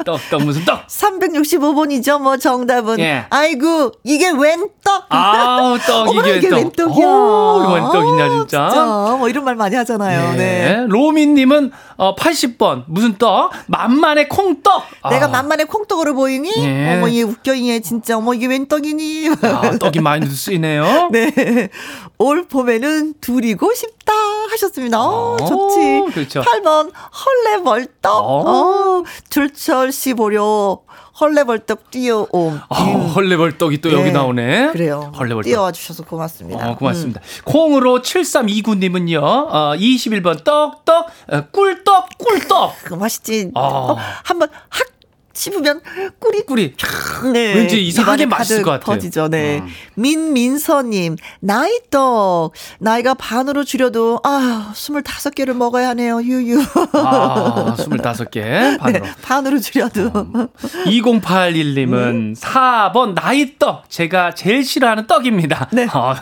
[0.05, 0.87] 떡, 떡 무슨 떡?
[0.87, 2.99] 365번이죠, 뭐, 정답은.
[2.99, 3.25] 예.
[3.29, 5.05] 아이고, 이게 웬 떡?
[5.09, 6.55] 아우 떡 어머나, 이게 이게 떡.
[6.57, 7.05] 웬 떡이야.
[7.07, 8.69] 오, 웬 떡이냐 진짜.
[8.69, 9.15] 진짜.
[9.17, 10.31] 뭐, 이런 말 많이 하잖아요.
[10.33, 10.37] 네.
[10.37, 10.85] 네.
[10.87, 13.51] 로미님은 어, 80번 무슨 떡?
[13.67, 14.83] 만만의 콩떡.
[15.09, 16.51] 내가 아, 만만에 콩떡으로 보이니?
[16.57, 16.95] 예.
[16.97, 18.17] 어머, 얘 웃겨, 얘 진짜.
[18.17, 19.29] 어머, 이게 웬 떡이니?
[19.41, 21.09] 아, 떡이 많이 쓰이네요.
[21.11, 21.69] 네.
[22.17, 24.13] 올 봄에는 둘이고 싶다
[24.51, 25.01] 하셨습니다.
[25.01, 26.13] 어, 어, 좋지.
[26.13, 26.41] 그렇죠.
[26.41, 28.11] 8번 헐레벌떡.
[28.13, 28.43] 어.
[28.45, 29.03] 어.
[29.29, 30.79] 줄철 씨 보려
[31.19, 32.59] 헐레벌떡 뛰어옴.
[32.69, 34.11] 아, 헐레벌떡이 또 여기 네.
[34.11, 34.71] 나오네.
[34.73, 35.11] 그래요.
[35.17, 35.45] 헐레벌떡.
[35.49, 36.71] 뛰어와 주셔서 고맙습니다.
[36.71, 37.21] 어, 고맙습니다.
[37.45, 42.73] 콩으로 7329님은요, 어, 21번 떡떡, 어, 꿀떡, 꿀떡.
[42.83, 43.51] 그 맛있지.
[43.55, 43.61] 아.
[43.61, 44.94] 어, 한번 확
[45.35, 45.81] 씹으면
[46.19, 46.73] 꿀이.
[47.33, 47.53] 네.
[47.53, 48.95] 왠지 이상하게 맛있을 것 같아요.
[48.95, 49.27] 퍼지죠.
[49.27, 49.59] 네.
[49.59, 49.67] 음.
[49.95, 52.51] 민민서님, 나이 떡.
[52.79, 56.21] 나이가 반으로 줄여도, 아, 25개를 먹어야 하네요.
[56.21, 56.63] 유유.
[56.93, 58.79] 아, 25개.
[58.79, 59.03] 반으로.
[59.05, 60.11] 네, 반으로 줄여도.
[60.85, 63.89] 2081님은 4번 나이 떡.
[63.89, 65.69] 제가 제일 싫어하는 떡입니다.
[65.73, 65.87] 네.
[65.93, 66.15] 어,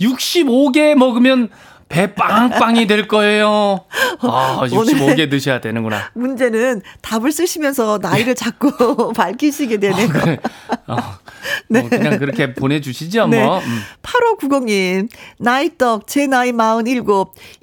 [0.00, 1.50] 65개 먹으면
[1.88, 3.80] 배 빵빵이 될 거예요.
[4.20, 6.10] 아, 65개 드셔야 되는구나.
[6.14, 10.08] 문제는 답을 쓰시면서 나이를 자꾸 밝히시게 되네요.
[10.08, 10.38] 그래.
[10.86, 10.96] 어,
[11.68, 13.42] 뭐 그냥 그렇게 보내주시죠, 네.
[13.42, 13.58] 뭐.
[13.58, 13.80] 음.
[14.02, 17.02] 8590님, 나이떡, 제 나이 47,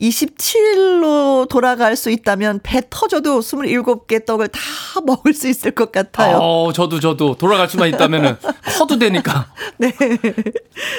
[0.02, 4.60] 27로 돌아갈 수 있다면 배 터져도 27개 떡을 다
[5.06, 6.38] 먹을 수 있을 것 같아요.
[6.38, 8.38] 어, 저도 저도 돌아갈 수만 있다면은
[8.78, 9.48] 커도 되니까.
[9.78, 9.92] 네.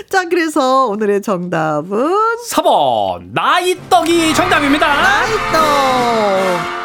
[0.08, 2.14] 자, 그래서 오늘의 정답은
[2.50, 4.86] 4번 나이떡이 정답입니다.
[4.86, 6.76] 나이떡.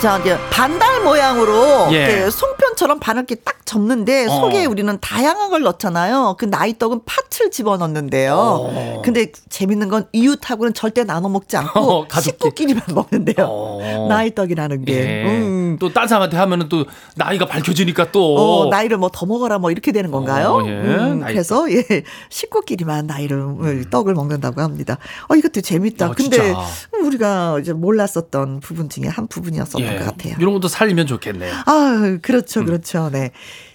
[0.00, 1.96] 자, 이제 반달 모양으로 예.
[2.06, 4.30] 이렇게 송편처럼 반을 이렇게 딱 접는데 어.
[4.30, 6.36] 속에 우리는 다양한 걸 넣잖아요.
[6.38, 8.34] 그 나이떡은 팥을 집어넣는데요.
[8.34, 9.02] 어.
[9.04, 12.20] 근데 재밌는 건 이웃하고는 절대 나눠 먹지 않고 어.
[12.20, 13.46] 식구끼리만 먹는데요.
[13.46, 14.06] 어.
[14.08, 14.92] 나이떡이라는 게.
[14.94, 15.24] 예.
[15.26, 15.59] 음.
[15.78, 16.84] 또딴 사람한테 하면은 또
[17.16, 18.36] 나이가 밝혀지니까 또.
[18.36, 20.60] 어, 나이를 뭐 더 먹어라 뭐 이렇게 되는 건가요?
[20.62, 20.70] 어, 예.
[20.70, 21.84] 음, 그래서 예
[22.30, 24.98] 식구끼리만 나이를 떡을 먹는다고 합니다.
[25.28, 26.10] 어 이것도 재밌다.
[26.10, 26.60] 어, 근데 진짜.
[27.02, 29.98] 우리가 이제 몰랐었던 부분 중에 한 부분이었었던 예.
[29.98, 30.34] 것 같아요.
[30.38, 31.52] 이런 것도 살리면 좋겠네요.
[31.66, 31.72] 아,
[32.04, 32.18] 음.
[32.22, 33.10] 그렇죠, 그렇죠.
[33.10, 33.30] 네.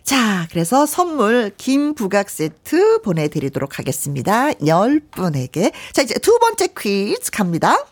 [0.05, 4.51] 자, 그래서 선물 김부각 세트 보내드리도록 하겠습니다.
[4.51, 5.71] 10분에게.
[5.93, 7.83] 자, 이제 두 번째 퀴즈 갑니다.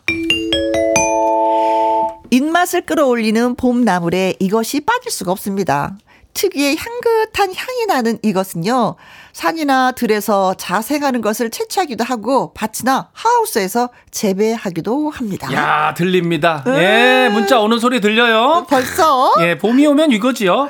[2.30, 5.98] 입맛을 끌어올리는 봄나물에 이것이 빠질 수가 없습니다.
[6.34, 8.96] 특유의 향긋한 향이 나는 이것은요,
[9.32, 15.52] 산이나 들에서 자생하는 것을 채취하기도 하고, 밭이나 하우스에서 재배하기도 합니다.
[15.52, 16.64] 야, 들립니다.
[16.66, 18.66] 예, 문자 오는 소리 들려요.
[18.68, 19.32] 벌써?
[19.40, 20.68] 예, 봄이 오면 이거지요.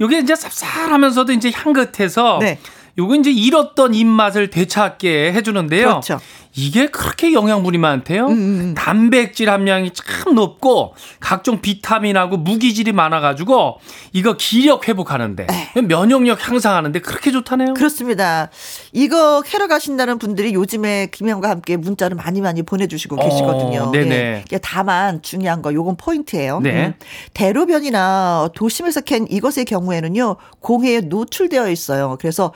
[0.00, 2.58] 요게 이제 쌉쌀하면서도 이제 향긋해서 네.
[2.98, 5.86] 요거 이제 잃었던 입맛을 되찾게 해주는데요.
[5.88, 6.20] 그렇죠.
[6.56, 8.28] 음, 이게 그렇게 영양분이 많대요.
[8.74, 13.78] 단백질 함량이 참 높고 각종 비타민하고 무기질이 많아가지고
[14.12, 15.46] 이거 기력 회복하는데
[15.86, 17.68] 면역력 향상하는데 그렇게 좋다네요.
[17.68, 17.74] 네.
[17.74, 18.48] 그렇습니다.
[18.92, 23.90] 이거 캐러 가신다는 분들이 요즘에 김혜영과 함께 문자를 많이 많이 보내주시고 어, 계시거든요.
[23.92, 24.44] 네네.
[24.50, 24.58] 예.
[24.62, 26.60] 다만 중요한 거 요건 포인트예요.
[26.60, 26.86] 네.
[26.86, 26.94] 음.
[27.34, 32.16] 대로변이나 도심에서 캔 이것의 경우에는요 공해에 노출되어 있어요.
[32.20, 32.52] 그래서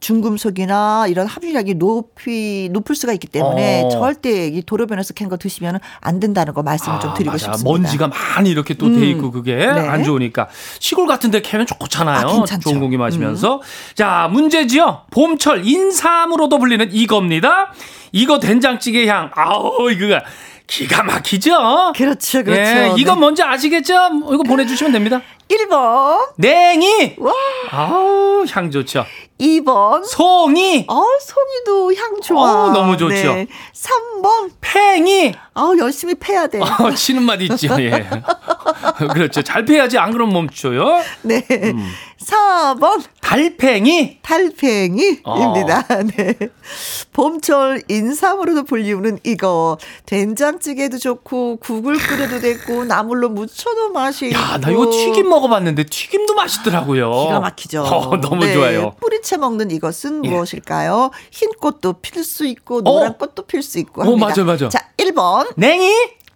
[0.00, 3.88] 중금속이나 이런 함유량이 높이 높을 수가 있기 때문에 어.
[3.90, 7.52] 절대 이 도로변에서 캔 거 드시면 안 된다는 거 말씀을 좀 드리고 아, 맞아.
[7.52, 7.70] 싶습니다.
[7.70, 9.02] 먼지가 많이 이렇게 또돼 음.
[9.04, 9.66] 있고 그게 네.
[9.66, 10.48] 안 좋으니까
[10.80, 12.26] 시골 같은데 캐면 좋잖아요.
[12.26, 12.70] 아, 괜찮죠.
[12.70, 12.72] 음.
[12.72, 13.62] 좋은 공기 마시면서
[13.94, 15.02] 자 문제지요.
[15.12, 17.72] 봄철 인삼으로도 불리는 이겁니다.
[18.10, 19.30] 이거 된장찌개 향.
[19.36, 20.22] 아우 이거가
[20.66, 21.92] 기가 막히죠.
[21.96, 22.60] 그렇죠, 그렇죠.
[22.60, 23.20] 예, 이거 네.
[23.20, 23.94] 뭔지 아시겠죠?
[24.32, 25.20] 이거 보내주시면 됩니다.
[25.48, 27.14] 1번, 냉이.
[27.18, 27.32] 와,
[27.72, 29.04] 아우 향 좋죠.
[29.40, 30.84] 2번, 송이.
[30.88, 32.66] 어, 송이도 향 좋아.
[32.66, 33.14] 어우, 너무 좋죠.
[33.14, 33.46] 네.
[33.72, 35.34] 3번, 팽이.
[35.54, 36.60] 아우, 열심히 패야 돼.
[36.60, 37.68] 어, 치는 맛 있죠.
[37.80, 38.06] 예.
[39.12, 39.42] 그렇죠.
[39.42, 41.00] 잘 패야지 안 그러면 멈춰요.
[41.22, 41.44] 네.
[41.50, 41.90] 음.
[42.20, 44.18] 4번, 달팽이.
[44.20, 45.24] 달팽이입니다.
[45.24, 46.02] 어.
[46.16, 46.34] 네.
[47.12, 49.78] 봄철 인삼으로도 불리우는 이거.
[50.06, 54.70] 된장찌개도 좋고, 국을 끓여도 됐고, 나물로 무쳐도 맛이 야, 나.
[54.70, 57.10] 이거 튀김 먹어봤는데 튀김도 맛있더라고요.
[57.24, 57.82] 기가 막히죠.
[57.84, 58.52] 어, 너무 네.
[58.52, 58.92] 좋아요.
[59.00, 60.28] 뿌리 채 먹는 이것은 예.
[60.28, 61.12] 무엇일까요?
[61.30, 63.16] 흰 꽃도 필 수 있고, 노란 어?
[63.16, 64.02] 꽃도 필 수 있고.
[64.02, 64.26] 어, 합니다.
[64.26, 64.68] 맞아, 맞아.
[64.68, 65.88] 자, 1번, 냉이,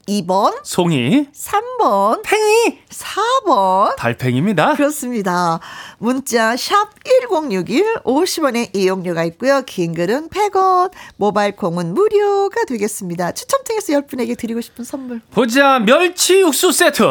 [0.06, 3.96] 2번, 송이, 3번, 팽이, 4번.
[3.96, 4.74] 달팽입니다.
[4.74, 5.58] 그렇습니다.
[5.98, 6.90] 문자 샵
[7.28, 9.62] 1061, 50원의 이용료가 있고요.
[9.66, 13.32] 긴 글은 100원, 모바일 콩은 무료가 되겠습니다.
[13.32, 15.20] 추첨 통해서 10분에게 드리고 싶은 선물.
[15.32, 17.02] 보자, 멸치 육수 세트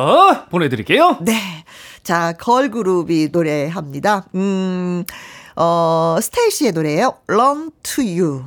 [0.49, 1.17] 보내드릴게요.
[1.19, 1.65] 네.
[2.03, 4.25] 자, 걸그룹이 노래합니다.
[4.35, 5.03] 음,
[5.55, 7.13] 어, 스테이시의 노래예요.
[7.27, 8.43] Run to You.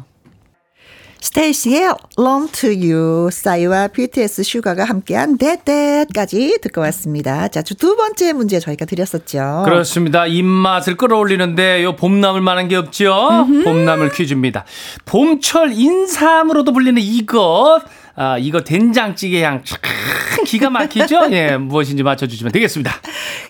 [1.21, 7.49] 스테이시의 Run to You, 싸이와 BTS 슈가가 함께한 데데까지 듣고 왔습니다.
[7.49, 9.63] 자, 두 번째 문제 저희가 드렸었죠.
[9.65, 10.27] 그렇습니다.
[10.27, 13.47] 입맛을 끌어올리는데 요 봄나물 만한 게 없죠.
[13.65, 14.65] 봄나물 퀴즈입니다.
[15.05, 17.83] 봄철 인삼으로도 불리는 이것.
[18.17, 21.29] 아, 이거 된장찌개 향 참 기가 막히죠?
[21.33, 22.93] 예, 무엇인지 맞춰주시면 되겠습니다.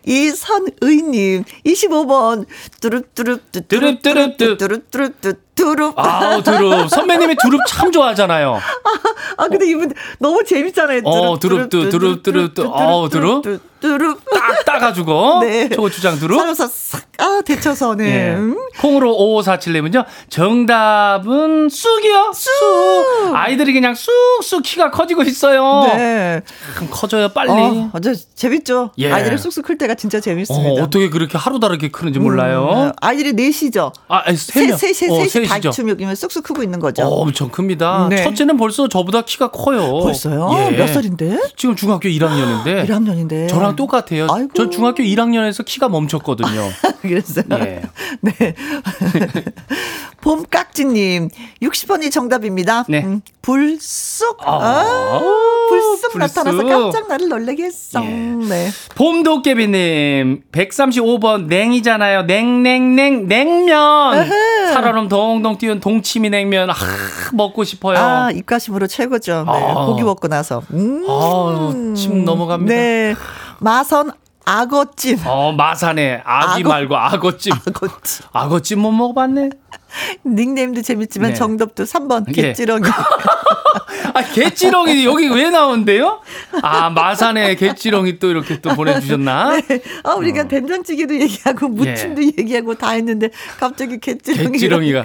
[0.06, 2.46] 이선의님 25번
[2.80, 4.56] 뚜룹뚜룹 뚜룹, 뚜룹, 뚜.
[4.56, 6.88] 뚜룹 뚜룹 뚜 두릅 아우, 두릅.
[6.90, 8.60] 선배님이 두릅 참 좋아하잖아요.
[9.36, 12.66] 아 근데 이분 너무 재밌잖아요 어, 두릅, 뚜, 두릅, 두릅, 뚜.
[12.68, 13.42] 어우, 두릅.
[13.86, 15.40] 두릅 딱 따가지고.
[15.44, 15.68] 네.
[15.68, 16.38] 초고추장 두릅.
[16.38, 18.34] 썰어서 싹 아 데쳐서는 예.
[18.34, 18.56] 음.
[18.78, 22.32] 콩으로 5547님은요, 정답은 쑥이요.
[22.34, 23.34] 쑥.
[23.34, 25.84] 아이들이 그냥 쑥쑥 키가 커지고 있어요.
[25.94, 26.42] 네.
[26.76, 27.50] 참 커져요, 빨리.
[27.50, 28.90] 어, 아주 재밌죠.
[28.98, 29.10] 예.
[29.10, 30.82] 아이들이 쑥쑥 클 때가 진짜 어, 재밌습니다.
[30.82, 32.68] 어 떻게 그렇게 하루 다르게 크는지 몰라요.
[32.88, 33.92] 음, 아이들이 넷이죠.
[34.08, 34.76] 아, 아니, 세 명.
[34.76, 35.70] 셋, 셋, 어, 셋이 셋이죠.
[35.70, 37.02] 다주면 쑥쑥 크고 있는 거죠.
[37.04, 38.08] 어, 엄청 큽니다.
[38.10, 38.24] 네.
[38.24, 40.00] 첫째는 벌써 저보다 키가 커요.
[40.02, 40.50] 벌써요?
[40.70, 40.76] 예.
[40.76, 41.38] 몇 살인데?
[41.56, 42.86] 지금 중학교 1학년인데.
[42.86, 43.48] 1학년인데.
[43.48, 44.26] 저랑 똑같아요.
[44.30, 44.52] 아이고.
[44.54, 46.70] 전 중학교 1학년에서 키가 멈췄거든요.
[47.02, 47.44] 그랬어요.
[47.52, 47.82] 예.
[48.20, 48.32] 네.
[50.20, 51.28] 봄깍지님,
[51.62, 52.84] 60번이 정답입니다.
[52.88, 53.04] 네.
[53.04, 54.38] 음, 불쑥.
[54.40, 55.20] 아, 아,
[55.68, 56.18] 불쑥, 불쑥.
[56.18, 58.02] 나타나서 깜짝 나를 놀래게 했어.
[58.04, 58.08] 예.
[58.08, 58.68] 네.
[58.96, 62.22] 봄도깨비님, 135번 냉이잖아요.
[62.22, 64.28] 냉냉냉 냉면.
[64.72, 66.70] 살얼음 동동 띄운 동치미 냉면.
[66.70, 66.74] 아,
[67.32, 67.98] 먹고 싶어요.
[67.98, 69.44] 아, 입가심으로 최고죠.
[69.46, 69.52] 네.
[69.52, 69.86] 아.
[69.86, 70.62] 고기 먹고 나서.
[70.72, 71.04] 음.
[71.08, 72.74] 아우, 침 넘어갑니다.
[72.74, 73.14] 네.
[73.60, 74.12] 마선
[74.44, 75.18] 악어찜.
[75.26, 76.68] 어, 마산에 아기 악어.
[76.68, 77.52] 말고 악어찜.
[77.52, 78.26] 악어찜.
[78.32, 79.50] 악어찜 못 먹어봤네.
[80.24, 81.36] 닉네임도 재밌지만 네.
[81.36, 82.32] 정답도 3번 예.
[82.32, 82.82] 개찌렁이.
[84.14, 86.20] 아, 개찌렁이 여기 왜 나온대요?
[86.62, 89.58] 아, 마산에 개찌렁이 또 이렇게 또 보내주셨나?
[90.04, 94.52] 아, 우리가 된장찌개도 얘기하고 무침도 얘기하고 다 했는데 갑자기 개찌렁이.
[94.52, 95.04] 개찌렁이가.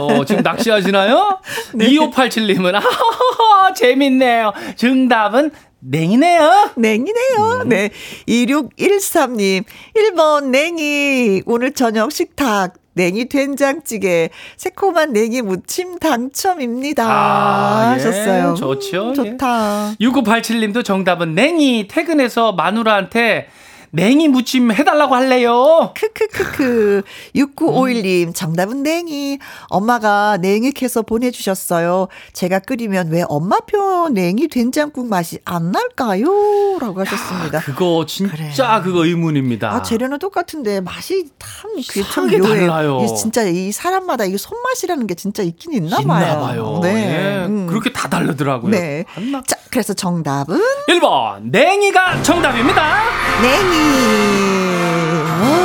[0.00, 1.40] 어, 지금 낚시하시나요?
[1.74, 1.90] 네.
[1.90, 4.52] 2587님은, 아, 재밌네요.
[4.76, 5.50] 정답은
[5.80, 6.70] 냉이네요.
[6.76, 7.62] 냉이네요.
[7.62, 7.68] 음.
[7.68, 7.90] 네.
[8.26, 9.64] 2613님.
[9.96, 11.42] 1번 냉이.
[11.46, 12.74] 오늘 저녁 식탁.
[12.94, 14.30] 냉이 된장찌개.
[14.56, 17.04] 새콤한 냉이 무침 당첨입니다.
[17.06, 18.54] 아, 예, 하셨어요.
[18.54, 19.10] 좋죠.
[19.10, 19.94] 음, 좋다.
[20.00, 21.86] 6987님도 정답은 냉이.
[21.86, 23.48] 퇴근해서 마누라한테
[23.90, 25.92] 냉이 무침 해달라고 할래요.
[25.94, 27.02] 크크크크.
[27.34, 29.38] 6951님, 정답은 냉이.
[29.68, 32.08] 엄마가 냉이 캐서 보내주셨어요.
[32.32, 36.78] 제가 끓이면 왜 엄마표 냉이 된장국 맛이 안 날까요?
[36.80, 37.60] 라고 하셨습니다.
[37.60, 38.82] 그거 진짜 그래.
[38.84, 39.72] 그거 의문입니다.
[39.72, 42.28] 아, 재료는 똑같은데 맛이 참, 그게 참.
[42.42, 43.00] 달라요.
[43.02, 46.26] 이게 진짜 이 사람마다 이게 손맛이라는 게 진짜 있긴 있나 봐요.
[46.26, 46.80] 있나 봐요.
[46.82, 47.42] 네.
[47.42, 47.66] 예, 음.
[47.66, 48.70] 그렇게 다 다르더라고요.
[48.70, 49.04] 네.
[49.46, 53.02] 자, 그래서 정답은 1번 냉이가 정답입니다.
[53.42, 53.77] 냉이.
[55.42, 55.58] 와.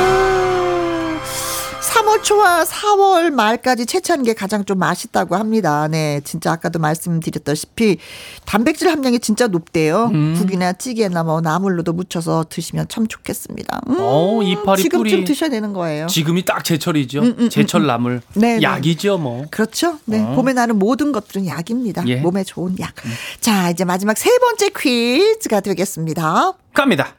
[1.80, 5.86] 3월 초와 4월 말까지 채취하는 게 가장 좀 맛있다고 합니다.
[5.88, 7.98] 네, 진짜 아까도 말씀드렸다시피
[8.44, 10.10] 단백질 함량이 진짜 높대요.
[10.12, 10.34] 음.
[10.36, 13.80] 국이나 찌개나 뭐 나물로도 무쳐서 드시면 참 좋겠습니다.
[13.88, 15.24] 음, 어, 이파리 지금쯤 뿌리.
[15.24, 16.06] 드셔야 되는 거예요.
[16.06, 17.20] 지금이 딱 제철이죠.
[17.20, 18.22] 음, 음, 제철 나물.
[18.34, 18.62] 네, 네.
[18.62, 19.44] 약이죠, 뭐.
[19.50, 19.98] 그렇죠.
[20.06, 20.20] 네.
[20.20, 20.34] 어.
[20.34, 22.02] 봄에 나는 모든 것들은 약입니다.
[22.08, 22.16] 예.
[22.16, 22.22] 음.
[22.22, 22.92] 몸에 좋은 약.
[23.40, 26.52] 자, 이제 마지막 세 번째 퀴즈가 되겠습니다.
[26.72, 27.14] 갑니다.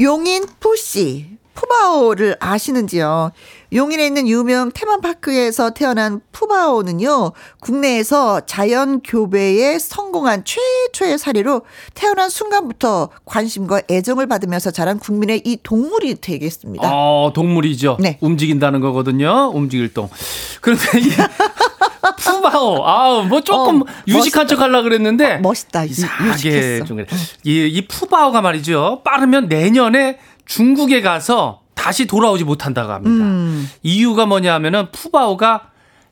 [0.00, 1.37] 용인 푸씨.
[1.62, 3.32] 푸바오를 아시는지요?
[3.72, 11.62] 용인에 있는 유명 테마파크에서 태어난 푸바오는요, 국내에서 자연 교배에 성공한 최초의 사례로
[11.94, 16.88] 태어난 순간부터 관심과 애정을 받으면서 자란 국민의 이 동물이 되겠습니다.
[16.90, 17.96] 어, 동물이죠.
[18.00, 18.18] 네.
[18.20, 19.50] 움직인다는 거거든요.
[19.52, 20.08] 움직일 동.
[20.60, 21.10] 그런데 이
[22.20, 22.84] 푸바오.
[22.86, 25.34] 아우, 뭐 조금 어, 유식한 척 하려고 그랬는데.
[25.36, 25.86] 어, 멋있다.
[25.86, 26.84] 유- 이상하게.
[26.84, 27.00] 좀.
[27.44, 29.02] 이, 이 푸바오가 말이죠.
[29.04, 30.18] 빠르면 내년에
[30.48, 33.24] 중국에 가서 다시 돌아오지 못한다고 합니다.
[33.24, 33.70] 음.
[33.82, 35.70] 이유가 뭐냐 하면은 푸바오가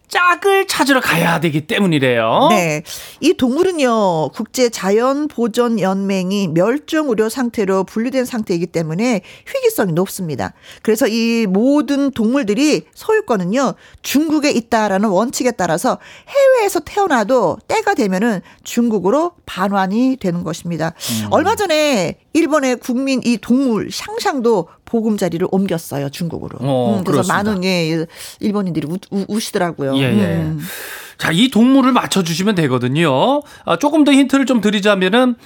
[0.08, 2.46] 짝을 찾으러 가야 되기 때문이래요.
[2.50, 2.82] 네.
[3.20, 10.52] 이 동물은요, 국제 자연 보존 연맹이 멸종 우려 상태로 분류된 상태이기 때문에 희귀성이 높습니다.
[10.82, 20.16] 그래서 이 모든 동물들이 소유권은요, 중국에 있다라는 원칙에 따라서 해외에서 태어나도 때가 되면은 중국으로 반환이
[20.20, 20.94] 되는 것입니다.
[21.24, 21.28] 음.
[21.30, 26.58] 얼마 전에 일본의 국민 이 동물 샹샹도 보금자리를 옮겼어요, 중국으로.
[26.60, 27.32] 어, 음, 그래서.
[27.32, 28.06] 많은 예,
[28.40, 29.96] 일본인들이 우, 우, 우 시더라고요.
[29.96, 30.24] 예, 예.
[30.42, 30.60] 음.
[31.16, 33.40] 자, 이 동물을 맞춰주시면 되거든요.
[33.64, 35.36] 아, 조금 더 힌트를 좀 드리자면은,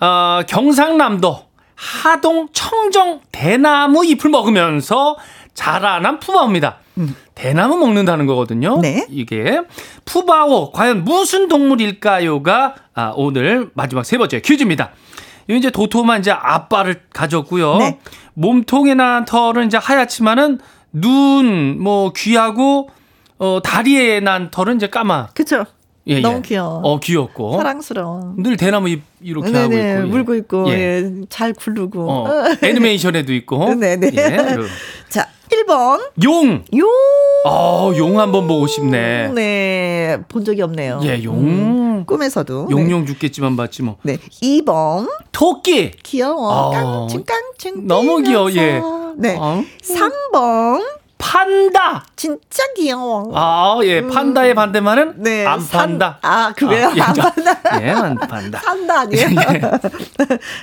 [0.00, 1.38] 아, 경상남도
[1.74, 5.18] 하동 청정 대나무 잎을 먹으면서
[5.52, 6.78] 자라난 푸바오입니다.
[7.34, 8.76] 대나무 먹는다는 거거든요.
[8.76, 8.80] 음.
[8.80, 9.06] 네.
[9.10, 9.60] 이게
[10.04, 14.92] 푸바오 과연 무슨 동물일까요가 아, 오늘 마지막 세 번째 퀴즈입니다.
[15.48, 17.78] 이 이제 도톰한 이제 앞발을 가졌고요.
[17.78, 17.98] 네.
[18.34, 20.58] 몸통에 난 털은 이제 하얗지만은
[20.92, 22.90] 눈, 뭐 귀하고
[23.38, 25.28] 어 다리에 난 털은 이제 까마.
[25.28, 25.64] 그쵸?
[26.06, 26.42] 예, 너무 예.
[26.42, 26.80] 귀여워.
[26.82, 27.56] 어 귀엽고.
[27.56, 28.34] 사랑스러워.
[28.38, 29.76] 늘 대나무 잎 이렇게 하고 있고.
[29.76, 30.00] 네네, 예.
[30.04, 30.72] 물고 있고, 예.
[30.72, 31.10] 예.
[31.28, 32.10] 잘 굴르고.
[32.10, 32.26] 어,
[32.62, 33.74] 애니메이션에도 있고.
[33.74, 34.10] 네네.
[34.16, 34.36] 예.
[34.36, 34.62] 그리고
[35.08, 36.00] 자, 1번.
[36.24, 36.64] 용.
[36.76, 36.88] 용.
[37.46, 39.28] 어, 용 한번 보고 싶네.
[39.34, 40.18] 네.
[40.28, 41.00] 본 적이 없네요.
[41.04, 41.38] 예, 용.
[41.38, 42.68] 음, 꿈에서도.
[42.70, 43.96] 용용 죽겠지만 봤지 뭐.
[44.02, 44.16] 네.
[44.16, 44.18] 네.
[44.62, 45.08] 2번.
[45.32, 45.90] 토끼.
[46.02, 46.48] 귀여워.
[46.48, 47.86] 어, 깡충깡충.
[47.86, 48.80] 너무 귀여워, 예.
[49.16, 49.36] 네.
[49.38, 49.62] 어?
[49.82, 50.82] 3번.
[51.18, 52.04] 판다.
[52.16, 53.30] 진짜 귀여워.
[53.34, 54.06] 아, 예.
[54.06, 55.14] 판다의 반대말은 음.
[55.22, 55.44] 네.
[55.44, 56.18] 안 산- 판다.
[56.22, 56.92] 아, 그래요?
[56.96, 57.82] 예, 안 저- 판다.
[57.82, 58.60] 예, 안 판다.
[58.64, 59.26] 산다 아니에요?
[59.28, 59.60] 예.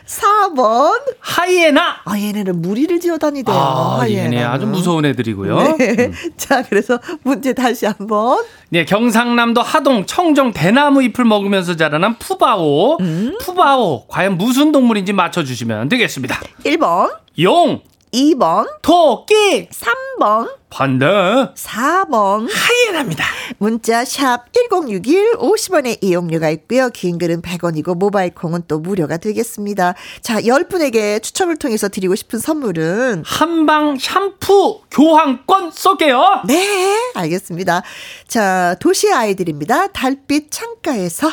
[0.05, 0.93] 4번.
[1.19, 1.97] 하이에나.
[2.05, 3.55] 아, 얘네는 무리를 지어 다니대요.
[3.55, 4.43] 아, 얘네.
[4.43, 5.77] 아주 무서운 애들이고요.
[5.77, 6.11] 네.
[6.37, 8.43] 자, 그래서 문제 다시 한번.
[8.69, 12.97] 네, 경상남도 하동 청정 대나무 잎을 먹으면서 자라난 푸바오.
[13.01, 13.37] 음.
[13.41, 16.39] 푸바오 과연 무슨 동물인지 맞춰 주시면 되겠습니다.
[16.65, 17.81] 1번, 용,
[18.15, 22.47] 2번, 토끼, 3번, 판다, 4번.
[22.49, 23.25] 하이에나입니다.
[23.57, 26.89] 문자 샵 1061 50원의 이용료가 있고요.
[26.91, 29.95] 긴 글은 100원이고 모바일 콩은 또 무료가 되겠습니다.
[30.21, 36.43] 자, 10분에게 추첨을 통해서 드리고 싶은 선물은 한방 샴푸 교환권 쏠게요.
[36.47, 37.83] 네, 알겠습니다.
[38.29, 39.87] 자, 도시 아이들입니다.
[39.87, 41.31] 달빛 창가에서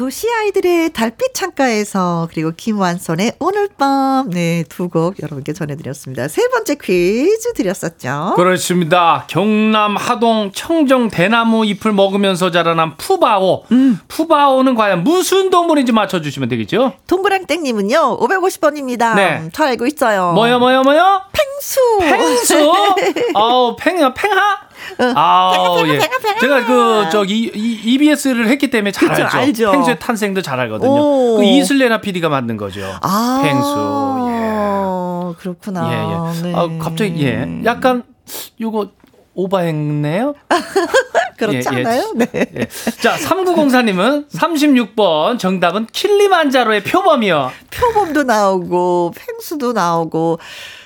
[0.00, 6.26] 도시 아이들의 달빛 창가에서 그리고 김완선의 오늘 밤 네 두 곡 여러분께 전해드렸습니다.
[6.28, 8.32] 세 번째 퀴즈 드렸었죠.
[8.34, 9.26] 그렇습니다.
[9.28, 13.64] 경남 하동 청정 대나무 잎을 먹으면서 자라난 푸바오.
[14.08, 16.94] 푸바오는 과연 무슨 동물인지 맞춰주시면 되겠죠?
[17.06, 19.14] 동그랑땡님은요 550번입니다.
[19.16, 19.50] 네.
[19.52, 20.32] 잘 알고 있어요.
[20.32, 21.20] 뭐요, 뭐요, 뭐요?
[21.32, 21.78] 펭수.
[22.00, 22.72] 펭수?
[23.36, 24.69] 아우, 팽, 팽하?
[25.14, 25.98] 아우, 예.
[26.40, 29.38] 제가 그, 저기, 이- EBS를 했기 때문에 잘 그쵸, 알죠.
[29.38, 29.72] 알죠.
[29.72, 30.90] 펭수의 탄생도 잘 알거든요.
[30.90, 31.36] 오.
[31.36, 32.82] 그 이슬레나 PD가 만든 거죠.
[33.02, 35.40] 아 펭수, 예.
[35.40, 35.88] 그렇구나.
[35.92, 36.42] 예, 예.
[36.50, 36.54] 네.
[36.54, 37.46] 아, 갑자기, 예.
[37.64, 38.02] 약간,
[38.60, 38.88] 요거,
[39.34, 40.34] 오바했네요?
[41.40, 41.80] 그렇지 예, 예.
[41.80, 42.12] 않아요?
[42.14, 42.26] 네.
[42.34, 42.66] 예.
[43.02, 47.50] 자, 3904님은 36번 정답은 킬리만자로의 표범이요.
[47.70, 50.38] 표범도 나오고 펭수도 나오고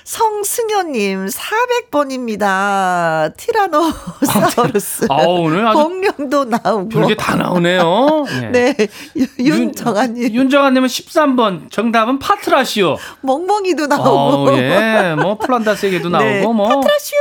[0.05, 3.35] 성승현님 400번입니다.
[3.37, 5.07] 티라노사우루스.
[5.09, 6.89] 아, 오늘 아주 공룡도 나오고.
[6.89, 8.25] 별게 다 나오네요.
[8.43, 8.47] 예.
[8.51, 8.75] 네.
[9.15, 10.31] 유- 윤정아님.
[10.33, 12.97] 윤정아님은 13번 정답은 파트라슈.
[13.21, 14.51] 멍멍이도 나오고.
[14.51, 15.15] 어, 예.
[15.19, 16.41] 뭐 플란다스의 개도 나오고 네.
[16.45, 16.69] 뭐.
[16.69, 17.15] 파트라슈!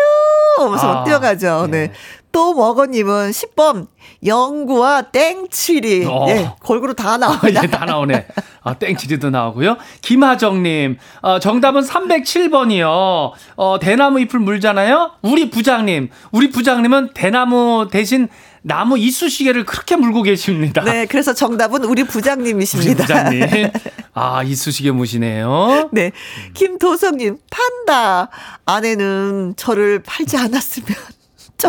[0.58, 1.64] 하면서 아, 막 뛰어가죠.
[1.68, 1.70] 예.
[1.70, 1.92] 네.
[2.34, 3.86] 또 먹어님은 10번
[4.26, 6.04] 영구와 땡칠이.
[6.06, 6.26] 어.
[6.30, 6.50] 예.
[6.60, 7.62] 골고루 다 아, 나옵니다.
[7.62, 8.26] 예, 다 나오네.
[8.64, 9.76] 아, 땡치리도 나오고요.
[10.00, 13.30] 김하정님, 어, 정답은 307번이요.
[13.54, 15.12] 어, 대나무 잎을 물잖아요.
[15.22, 18.28] 우리 부장님, 우리 부장님은 대나무 대신
[18.62, 20.82] 나무 이쑤시개를 그렇게 물고 계십니다.
[20.82, 21.06] 네.
[21.06, 23.02] 그래서 정답은 우리 우리 부장님이십니다.
[23.04, 23.70] 부장님.
[24.14, 25.90] 아, 이쑤시개 무시네요.
[25.92, 26.10] 네.
[26.54, 28.28] 김도성님, 판다.
[28.64, 30.88] 아내는 저를 팔지 않았으면.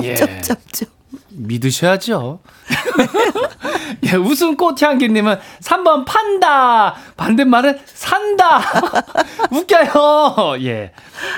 [0.03, 0.15] 예.
[0.15, 0.89] 점점점점.
[1.37, 2.39] 믿으셔야죠.
[4.05, 6.95] 예, 웃음 꽃향기님은 3번 판다.
[7.17, 8.61] 반대말은 산다.
[9.51, 10.63] 웃겨요.
[10.65, 10.91] 예.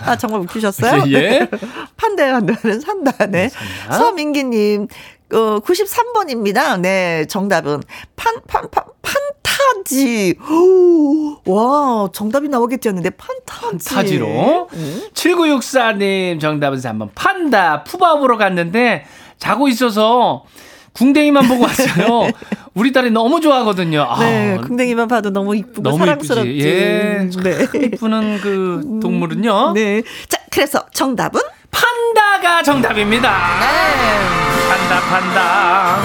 [0.03, 1.03] 아, 정말 웃기셨어요?
[1.13, 1.47] 예.
[1.95, 3.25] 판다는 산다.
[3.27, 3.49] 네.
[3.49, 3.97] 산다.
[3.97, 4.87] 서민기님,
[5.33, 6.79] 어, 93번입니다.
[6.79, 7.81] 네, 정답은
[8.15, 10.35] 판, 판, 판, 판타지.
[10.49, 13.89] 오, 와, 정답이 나오겠지 했는데, 판타지.
[13.89, 14.69] 타지로.
[15.13, 17.83] 7964님 정답은 3번 판다.
[17.83, 19.05] 푸바 보러 갔는데
[19.37, 20.45] 자고 있어서
[20.93, 22.31] 궁뎅이만 보고 왔어요.
[22.73, 24.01] 우리 딸이 너무 좋아하거든요.
[24.01, 26.49] 아, 네, 궁뎅이만 봐도 너무 이쁘고 너무 사랑스럽지.
[26.51, 26.67] 이쁘지.
[26.67, 27.29] 예.
[27.43, 27.65] 네.
[27.65, 29.73] 참 이쁘는 그 동물은요.
[29.73, 30.01] 네.
[30.27, 31.41] 자, 그래서 정답은?
[31.71, 33.59] 판다가 정답입니다.
[33.59, 34.69] 네.
[34.69, 35.97] 판다 판다.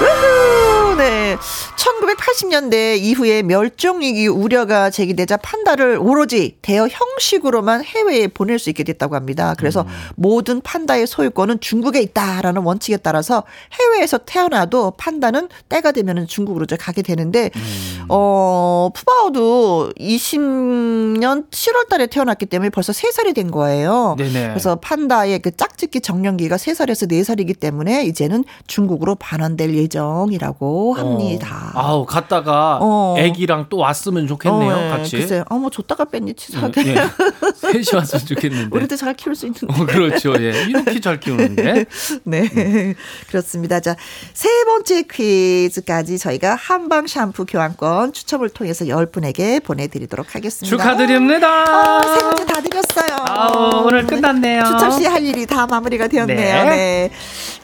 [0.00, 1.36] 우후, 네.
[1.84, 9.54] 1980년대 이후에 멸종위기 우려가 제기되자 판다를 오로지 대여 형식으로만 해외에 보낼 수 있게 됐다고 합니다.
[9.58, 17.02] 그래서 모든 판다의 소유권은 중국에 있다라는 원칙에 따라서 해외에서 태어나도 판다는 때가 되면 중국으로 가게
[17.02, 17.50] 되는데,
[18.08, 24.14] 어, 푸바오도 20년 7월 달에 태어났기 때문에 벌써 3살이 된 거예요.
[24.18, 24.48] 네네.
[24.48, 31.72] 그래서 판다의 그 짝짓기 정년기가 3살에서 4살이기 때문에 이제는 중국으로 반환될 예정이라고 합니다.
[31.73, 33.14] 어, 아우 갔다가 어.
[33.18, 34.74] 애기랑 또 왔으면 좋겠네요.
[34.74, 34.88] 어, 예.
[34.90, 35.16] 같이.
[35.18, 35.44] 글쎄요.
[35.48, 36.86] 어, 뭐 줬다가 뺐니 음, 치사하게.
[36.86, 36.94] 예.
[37.54, 38.76] 셋이 왔으면 좋겠는데.
[38.76, 39.66] 우리도 잘 키울 수 있는데.
[39.68, 40.34] 어, 그렇죠.
[40.40, 40.64] 예.
[40.68, 41.84] 이렇게 잘 키우는데.
[42.24, 42.94] 네.
[43.28, 43.80] 그렇습니다.
[43.80, 43.96] 자,
[44.32, 50.76] 세 번째 퀴즈까지 저희가 한방 샴푸 교환권 추첨을 통해서 10분에게 보내 드리도록 하겠습니다.
[50.76, 51.48] 축하드립니다.
[51.48, 53.24] 아, 세 문제 다 드렸어요.
[53.28, 54.64] 아우, 오늘 끝났네요.
[54.64, 56.64] 추첨 씨할 일이 다 마무리가 되었네요.
[56.64, 56.64] 네.
[56.64, 57.10] 네.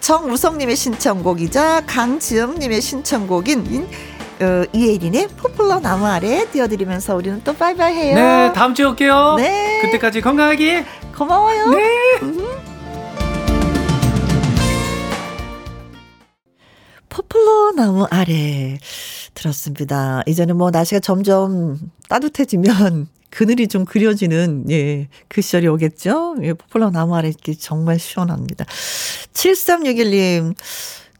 [0.01, 3.65] 정우성 님의 신청곡이자 강지영 님의 신청곡인
[4.41, 8.15] 어, 이혜린의 포플러 나무 아래 띄워드리면서 우리는 또 바이바이 해요.
[8.15, 9.35] 네, 다음 주에 올게요.
[9.37, 9.81] 네.
[9.83, 10.85] 그때까지 건강하게.
[11.17, 11.67] 고마워요.
[11.71, 11.81] 네.
[17.11, 18.79] 포플러 나무 아래
[19.35, 20.23] 들었습니다.
[20.27, 21.79] 이제는 뭐 날씨가 점점
[22.09, 26.37] 따뜻해지면 그늘이 좀 그려지는 예, 그 시절이 오겠죠.
[26.43, 28.65] 예, 포플러 나무 아래 있기 정말 시원합니다.
[29.35, 30.55] 7361님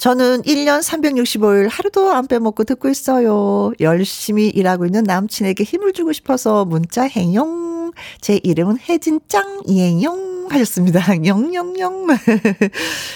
[0.01, 3.71] 저는 1년 365일 하루도 안 빼먹고 듣고 있어요.
[3.81, 7.93] 열심히 일하고 있는 남친에게 힘을 주고 싶어서 문자 행용.
[8.23, 11.01] 제 이름은 혜진짱이에용 하셨습니다.
[11.23, 12.07] 영영영.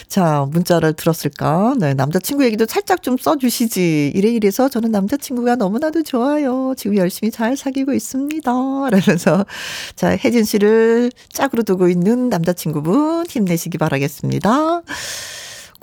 [0.09, 1.75] 자, 문자를 들었을까?
[1.79, 4.13] 네, 남자친구 얘기도 살짝 좀 써주시지.
[4.15, 6.75] 이래 이래서 저는 남자친구가 너무나도 좋아요.
[6.77, 8.53] 지금 열심히 잘 사귀고 있습니다.
[8.93, 9.47] 라면서.
[9.97, 14.83] 자, 혜진 씨를 짝으로 두고 있는 남자친구분 힘내시기 바라겠습니다.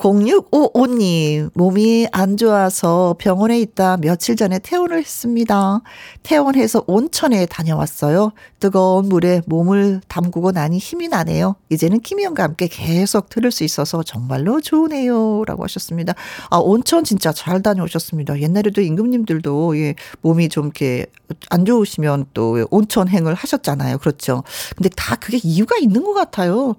[0.01, 5.81] 0655님, 몸이 안 좋아서 병원에 있다 며칠 전에 퇴원을 했습니다.
[6.23, 8.31] 퇴원해서 온천에 다녀왔어요.
[8.59, 11.55] 뜨거운 물에 몸을 담그고 나니 힘이 나네요.
[11.69, 15.43] 이제는 김희영과 함께 계속 들을 수 있어서 정말로 좋으네요.
[15.45, 16.13] 라고 하셨습니다.
[16.49, 18.41] 아, 온천 진짜 잘 다녀오셨습니다.
[18.41, 21.05] 옛날에도 임금님들도 예, 몸이 좀 이렇게
[21.49, 23.99] 안 좋으시면 또 온천행을 하셨잖아요.
[23.99, 24.43] 그렇죠.
[24.75, 26.75] 근데 다 그게 이유가 있는 것 같아요.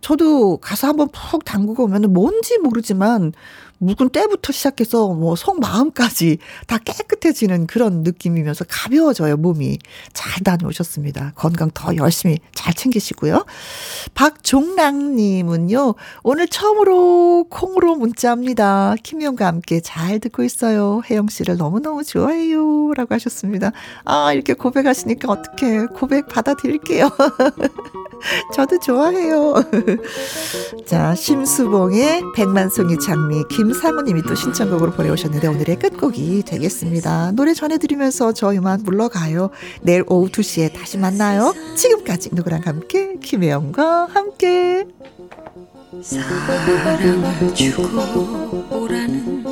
[0.00, 3.32] 저도 가서 한번 푹 담그고 오면 뭔지 모르지만
[3.78, 9.78] 묵은 때부터 시작해서 뭐 속마음까지 다 깨끗해지는 그런 느낌이면서 가벼워져요, 몸이.
[10.12, 11.32] 잘 다녀오셨습니다.
[11.34, 13.44] 건강 더 열심히 잘 챙기시고요.
[14.14, 18.94] 박종랑님은요, 오늘 처음으로 콩으로 문자입니다.
[19.02, 21.02] 김희영과 함께 잘 듣고 있어요.
[21.10, 22.92] 혜영 씨를 너무너무 좋아해요.
[22.94, 23.72] 라고 하셨습니다.
[24.04, 27.10] 아, 이렇게 고백하시니까 어떻게 고백 받아드릴게요.
[28.54, 29.54] 저도 좋아해요.
[30.86, 37.32] 자, 심수봉의 백만송이 장미 김 상우님이 또 신청곡으로 보내오셨는데 오늘의 끝곡이 되겠습니다.
[37.32, 39.50] 노래 전해드리면서 저희만 물러가요.
[39.82, 41.54] 내일 오후 2시에 다시 만나요.
[41.76, 44.86] 지금까지 누구랑 함께 김혜영과 함께
[46.02, 49.45] 사랑을 주고 오라는